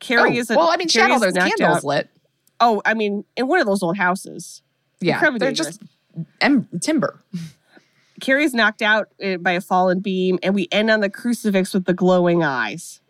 [0.00, 1.84] Carrie Oh, is a, well, I mean, Carrie all is those candles out.
[1.84, 2.10] lit.
[2.58, 4.62] Oh, I mean, in one of those old houses.
[5.00, 5.78] Yeah, they're dangerous.
[5.78, 5.82] just
[6.40, 7.22] em- timber.
[8.20, 11.86] Carrie's knocked out uh, by a fallen beam, and we end on the crucifix with
[11.86, 13.00] the glowing eyes.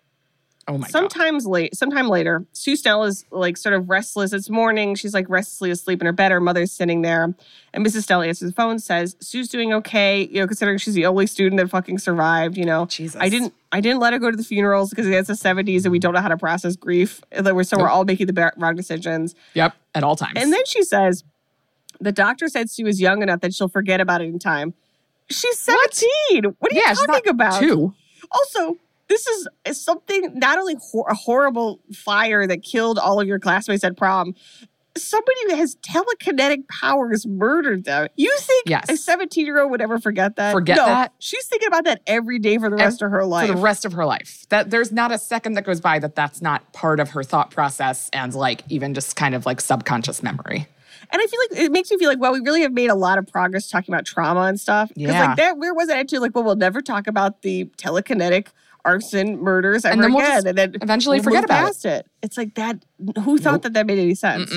[0.71, 0.93] Oh my god.
[0.93, 4.33] Sometimes late, sometime later, Sue Snell is like sort of restless.
[4.33, 4.95] It's morning.
[4.95, 6.31] She's like restlessly asleep in her bed.
[6.31, 7.35] Her mother's sitting there,
[7.75, 8.05] and Mrs.
[8.05, 10.29] Snell answers the phone, says Sue's doing okay.
[10.31, 12.57] You know, considering she's the only student that fucking survived.
[12.57, 13.21] You know, Jesus.
[13.21, 15.91] I didn't, I didn't let her go to the funerals because it's the seventies and
[15.91, 16.03] we mm.
[16.03, 17.21] don't know how to process grief.
[17.33, 19.35] That we're so we're all making the wrong decisions.
[19.55, 20.35] Yep, at all times.
[20.37, 21.25] And then she says,
[22.01, 24.75] the doctor said Sue is young enough that she'll forget about it in time.
[25.29, 26.55] She's 17.
[26.59, 27.61] What, are you yeah, she's talking about?
[27.61, 27.93] two.
[28.31, 28.79] Also,
[29.11, 29.49] this is,
[29.83, 34.35] something not only hor- a horrible fire that killed all of your classmates at prom,
[34.97, 38.09] somebody who has telekinetic powers murdered them.
[38.17, 38.87] You think Yes.
[38.89, 40.53] a 17 year old would ever forget that?
[40.53, 41.13] Forget no, that?
[41.19, 43.49] She's thinking about that every day for the rest of her life.
[43.49, 44.47] for the rest of her life.
[44.49, 47.51] That there's not a second that goes by that that's not part of her thought
[47.51, 50.67] process and like even just kind of like subconscious memory.
[51.13, 52.95] And I feel like it makes me feel like, well, we really have made a
[52.95, 54.91] lot of progress talking about trauma and stuff.
[54.95, 55.27] Because Yeah.
[55.29, 56.19] like that, where was it at too?
[56.21, 58.49] Like, well, we'll never talk about the telekinetic
[58.85, 61.67] arson murders ever And then we'll again, and then eventually we'll forget about it.
[61.67, 62.07] past it.
[62.23, 62.85] It's like that.
[63.25, 64.53] Who thought that that made any sense?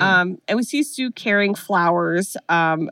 [0.00, 2.36] Um, and we see Sue carrying flowers.
[2.48, 2.90] Um,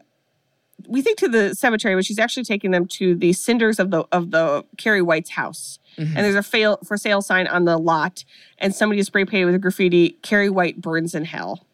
[0.89, 4.05] we think to the cemetery, but she's actually taking them to the cinders of the
[4.13, 5.79] of the Carrie White's house.
[5.97, 6.17] Mm-hmm.
[6.17, 8.25] And there's a fail for sale sign on the lot,
[8.59, 11.67] and somebody is spray painted with a graffiti, Carrie White burns in hell.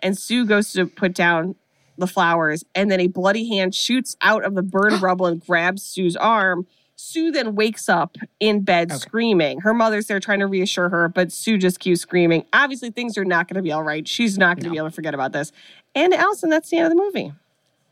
[0.00, 1.54] And Sue goes to put down
[1.96, 5.82] the flowers, and then a bloody hand shoots out of the burned rubble and grabs
[5.82, 6.66] Sue's arm.
[7.02, 9.60] Sue then wakes up in bed screaming.
[9.60, 12.46] Her mother's there trying to reassure her, but Sue just keeps screaming.
[12.52, 14.06] Obviously, things are not going to be all right.
[14.06, 15.50] She's not going to be able to forget about this.
[15.96, 17.32] And Alison, that's the end of the movie.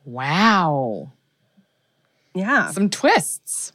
[0.05, 1.11] Wow.
[2.35, 2.71] Yeah.
[2.71, 3.73] Some twists.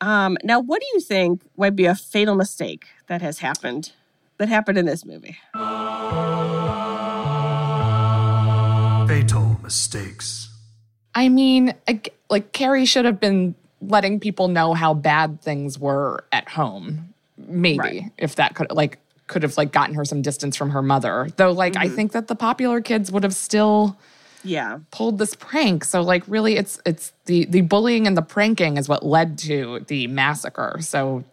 [0.00, 3.92] Um, now, what do you think might be a fatal mistake that has happened?
[4.38, 5.36] That happened in this movie.
[9.06, 10.48] Fatal mistakes.
[11.14, 11.74] I mean,
[12.30, 17.12] like Carrie should have been letting people know how bad things were at home.
[17.38, 18.12] Maybe Right.
[18.18, 21.28] if that could like could have like gotten her some distance from her mother.
[21.36, 23.96] Though like I think that the popular kids would have still
[24.42, 24.80] Yeah.
[24.90, 25.84] pulled this prank.
[25.84, 29.80] So like really it's it's the the bullying and the pranking is what led to
[29.86, 30.78] the massacre.
[30.80, 31.24] So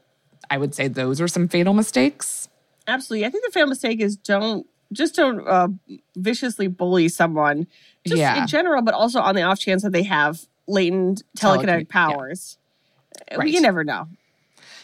[0.50, 2.48] I would say those are some fatal mistakes.
[2.88, 3.26] Absolutely.
[3.26, 5.68] I think the fatal mistake is don't just don't uh,
[6.16, 7.68] viciously bully someone,
[8.06, 8.42] just Yeah.
[8.42, 11.84] in general, but also on the off chance that they have latent telekinetic Telekin- yeah.
[11.90, 12.58] powers.
[13.36, 13.50] Right.
[13.50, 14.08] You never know.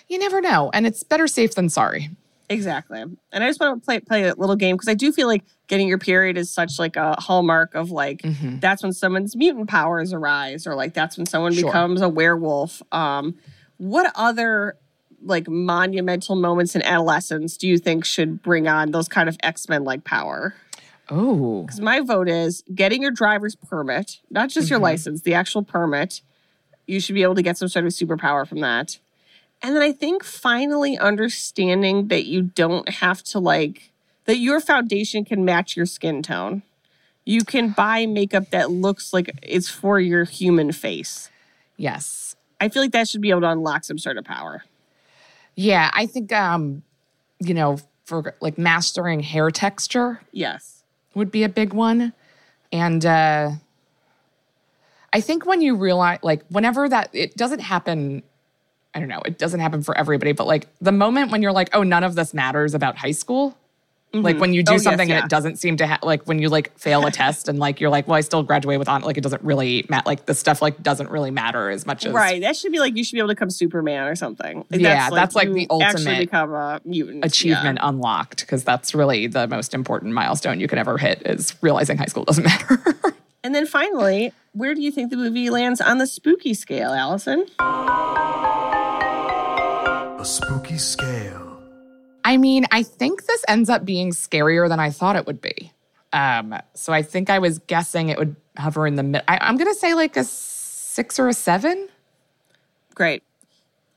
[0.08, 0.70] You never know.
[0.74, 2.10] And it's better safe than sorry.
[2.50, 3.00] Exactly.
[3.02, 5.44] And I just want to play play a little game because I do feel like
[5.68, 8.60] getting your period is such like a hallmark of like Mm-hmm.
[8.60, 11.70] that's when someone's mutant powers arise or like that's when someone Sure.
[11.70, 12.82] becomes a werewolf.
[12.92, 13.36] Um
[13.78, 14.78] what other
[15.26, 19.84] like monumental moments in adolescence do you think should bring on those kind of X-Men
[19.86, 20.54] like power?
[21.16, 21.62] Oh.
[21.62, 26.22] Because my vote is getting your driver's permit, not just your license, the actual permit.
[26.88, 28.98] You should be able to get some sort of superpower from that.
[29.62, 33.92] And then I think finally understanding that you don't have to like,
[34.26, 36.64] that your foundation can match your skin tone.
[37.26, 41.30] You can buy makeup that looks like it's for your human face.
[41.78, 42.36] Yes.
[42.60, 44.64] I feel like that should be able to unlock some sort of power.
[45.56, 46.82] Yeah, I think um,
[47.40, 50.83] you know, for like mastering hair texture Yes.
[51.16, 52.14] Would be a big one.
[52.72, 53.52] And uh
[55.12, 58.24] I think when you realize like whenever that it doesn't happen
[58.96, 61.70] I don't know, it doesn't happen for everybody, but like the moment when you're like,
[61.74, 63.58] "Oh, none of this matters about high school."
[64.16, 64.40] Like Mhm.
[64.42, 65.16] when you do Oh, yes, something yeah.
[65.16, 67.82] and it doesn't seem to ha- like when you like fail a test and like
[67.82, 70.04] you're like, well, I still graduate with on like it doesn't really matter.
[70.06, 72.40] Like the stuff like doesn't really matter as much as Right.
[72.42, 74.66] That should be like you should be able to become Superman or something.
[74.70, 77.26] Like, Yeah, that's like you the Actually ultimate become a mutant.
[77.26, 81.98] achievement unlocked because that's really the most important milestone you could ever hit is realizing
[81.98, 82.80] high school doesn't matter.
[83.44, 87.48] And then finally, where do you think the movie lands on the spooky scale, Alison?
[90.20, 91.43] A spooky scale.
[92.24, 95.72] I mean, I think this ends up being scarier than I thought it would be.
[96.12, 99.24] Um, so I think I was guessing it would hover in the mid.
[99.28, 101.90] I, I'm gonna say like a six or a seven.
[102.94, 103.24] Great.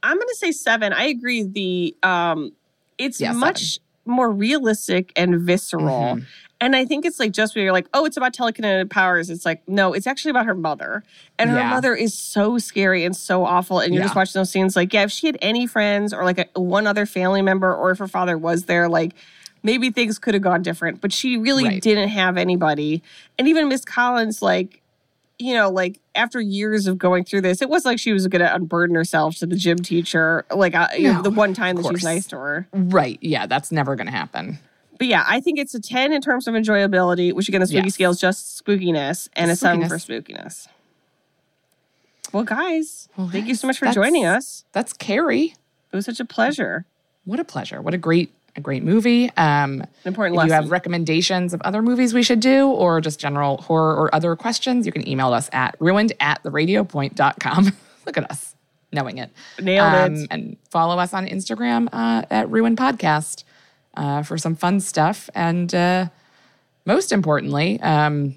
[0.03, 0.93] I'm going to say seven.
[0.93, 1.43] I agree.
[1.43, 2.53] The um,
[2.97, 6.17] it's Yeah, much more realistic and visceral.
[6.17, 6.25] Mhm.
[6.61, 9.29] And I think it's like just where you're like, oh, it's about telekinetic powers.
[9.29, 11.03] It's like, no, it's actually about her mother.
[11.39, 11.69] And her Yeah.
[11.69, 13.79] mother is so scary and so awful.
[13.81, 16.39] And you're just watching those scenes like, yeah, if she had any friends or like
[16.55, 19.13] a, one other family member or if her father was there, like
[19.63, 21.01] maybe things could have gone different.
[21.03, 21.83] But she really Right.
[21.83, 23.03] didn't have anybody.
[23.39, 24.81] And even Miss Collins, like,
[25.39, 28.41] you know, like after years of going through this, it was like she was going
[28.41, 31.85] to unburden herself to the gym teacher, like uh, you know, the one time that
[31.85, 32.69] she was nice to her.
[32.73, 33.19] Right.
[33.21, 34.59] Yeah, that's never gonna happen.
[34.99, 37.85] But yeah, I think it's a 10 in terms of enjoyability, which again, the spooky
[37.85, 37.95] Yes.
[37.95, 40.69] scale is just spookiness, and a Just 7 for spookiness.
[42.33, 44.65] Well, guys, Well, thank you so much for joining us.
[44.73, 45.55] That's Carrie.
[45.93, 46.85] It was such a pleasure.
[47.25, 47.81] What a pleasure.
[47.83, 49.29] What a great, a great movie.
[49.37, 53.21] Um, An important if you have recommendations of other movies we should do or just
[53.21, 57.73] general horror or other questions, you can email us at ruined at theradiopoint.com.
[58.07, 58.55] Look at us
[58.93, 59.31] knowing it.
[59.61, 60.29] Nailed Um, it.
[60.31, 63.45] And follow us on Instagram uh, at Ruined Podcast
[63.95, 65.29] uh, for some fun stuff.
[65.35, 66.07] And uh,
[66.85, 68.37] most importantly, um,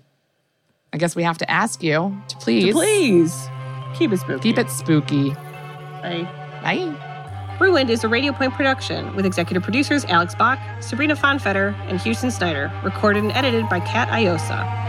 [0.92, 3.48] I guess we have to ask you to please, Please
[3.96, 4.42] keep it spooky.
[4.42, 5.30] keep it spooky.
[6.02, 6.28] Bye.
[6.64, 7.06] Bye.
[7.60, 12.32] Ruined is a Radio Point production with executive producers Alex Bach, Sabrina Fonfetter, and Houston
[12.32, 14.89] Snyder, recorded and edited by Kat Iosa.